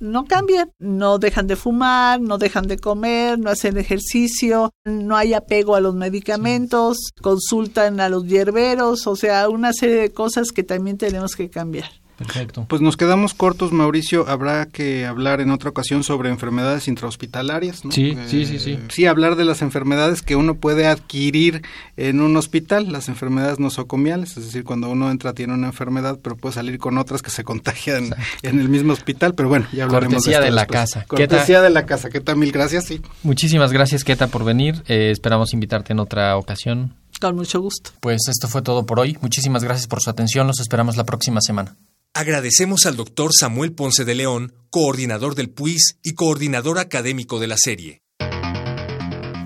no 0.00 0.24
cambian, 0.24 0.70
no 0.78 1.18
dejan 1.18 1.46
de 1.46 1.56
fumar, 1.56 2.20
no 2.20 2.38
dejan 2.38 2.66
de 2.66 2.78
comer, 2.78 3.38
no 3.38 3.50
hacen 3.50 3.76
ejercicio, 3.76 4.72
no 4.84 5.16
hay 5.16 5.34
apego 5.34 5.76
a 5.76 5.80
los 5.80 5.94
medicamentos, 5.94 7.12
consultan 7.20 8.00
a 8.00 8.08
los 8.08 8.26
hierberos, 8.26 9.06
o 9.06 9.16
sea, 9.16 9.48
una 9.48 9.72
serie 9.72 9.96
de 9.96 10.12
cosas 10.12 10.52
que 10.52 10.62
también 10.62 10.98
tenemos 10.98 11.36
que 11.36 11.50
cambiar. 11.50 11.90
Perfecto. 12.16 12.66
Pues 12.68 12.80
nos 12.80 12.96
quedamos 12.96 13.34
cortos, 13.34 13.72
Mauricio. 13.72 14.28
Habrá 14.28 14.66
que 14.66 15.04
hablar 15.04 15.40
en 15.40 15.50
otra 15.50 15.70
ocasión 15.70 16.04
sobre 16.04 16.30
enfermedades 16.30 16.86
intrahospitalarias. 16.86 17.84
¿no? 17.84 17.90
Sí, 17.90 18.16
sí, 18.28 18.46
sí, 18.46 18.58
sí. 18.58 18.78
Sí, 18.88 19.06
hablar 19.06 19.34
de 19.36 19.44
las 19.44 19.62
enfermedades 19.62 20.22
que 20.22 20.36
uno 20.36 20.54
puede 20.54 20.86
adquirir 20.86 21.62
en 21.96 22.20
un 22.20 22.36
hospital, 22.36 22.92
las 22.92 23.08
enfermedades 23.08 23.58
nosocomiales, 23.58 24.36
es 24.36 24.44
decir, 24.46 24.62
cuando 24.64 24.90
uno 24.90 25.10
entra 25.10 25.32
tiene 25.32 25.54
una 25.54 25.66
enfermedad, 25.66 26.18
pero 26.22 26.36
puede 26.36 26.54
salir 26.54 26.78
con 26.78 26.98
otras 26.98 27.20
que 27.22 27.30
se 27.30 27.42
contagian 27.42 28.14
en 28.42 28.60
el 28.60 28.68
mismo 28.68 28.92
hospital. 28.92 29.34
Pero 29.34 29.48
bueno, 29.48 29.66
ya 29.72 29.84
hablaremos 29.84 30.14
Cortesía 30.14 30.38
de, 30.38 30.44
de 30.44 30.48
esto 30.50 30.54
la 30.56 30.62
después. 30.62 30.80
casa. 30.80 31.00
¿Qué 31.00 31.06
Cortesía 31.08 31.62
de 31.62 31.70
la 31.70 31.86
casa. 31.86 32.10
¿Qué 32.10 32.20
tal? 32.20 32.36
Mil 32.36 32.52
gracias. 32.52 32.84
Sí. 32.84 33.00
Muchísimas 33.24 33.72
gracias, 33.72 34.04
Keta, 34.04 34.28
por 34.28 34.44
venir. 34.44 34.82
Eh, 34.86 35.10
esperamos 35.10 35.52
invitarte 35.52 35.92
en 35.92 35.98
otra 35.98 36.36
ocasión. 36.36 36.94
Con 37.20 37.36
mucho 37.36 37.60
gusto. 37.60 37.90
Pues 38.00 38.22
esto 38.28 38.48
fue 38.48 38.62
todo 38.62 38.86
por 38.86 39.00
hoy. 39.00 39.16
Muchísimas 39.20 39.64
gracias 39.64 39.86
por 39.86 40.00
su 40.00 40.10
atención. 40.10 40.46
Los 40.46 40.60
esperamos 40.60 40.96
la 40.96 41.04
próxima 41.04 41.40
semana. 41.40 41.76
Agradecemos 42.16 42.86
al 42.86 42.94
doctor 42.94 43.32
Samuel 43.36 43.72
Ponce 43.72 44.04
de 44.04 44.14
León, 44.14 44.54
coordinador 44.70 45.34
del 45.34 45.50
PUIS 45.50 45.98
y 46.00 46.14
coordinador 46.14 46.78
académico 46.78 47.40
de 47.40 47.48
la 47.48 47.56
serie. 47.58 48.02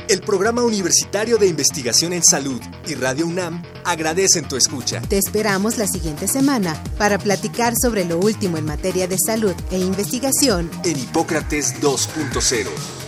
El 0.06 0.20
Programa 0.20 0.62
Universitario 0.62 1.38
de 1.38 1.46
Investigación 1.46 2.12
en 2.12 2.22
Salud 2.22 2.60
y 2.86 2.94
Radio 2.94 3.26
UNAM 3.26 3.62
agradecen 3.86 4.46
tu 4.46 4.56
escucha. 4.56 5.00
Te 5.00 5.16
esperamos 5.16 5.78
la 5.78 5.86
siguiente 5.86 6.28
semana 6.28 6.82
para 6.98 7.18
platicar 7.18 7.72
sobre 7.74 8.04
lo 8.04 8.18
último 8.18 8.58
en 8.58 8.66
materia 8.66 9.08
de 9.08 9.16
salud 9.18 9.54
e 9.70 9.78
investigación. 9.78 10.70
En 10.84 10.98
Hipócrates 10.98 11.80
2.0. 11.80 13.07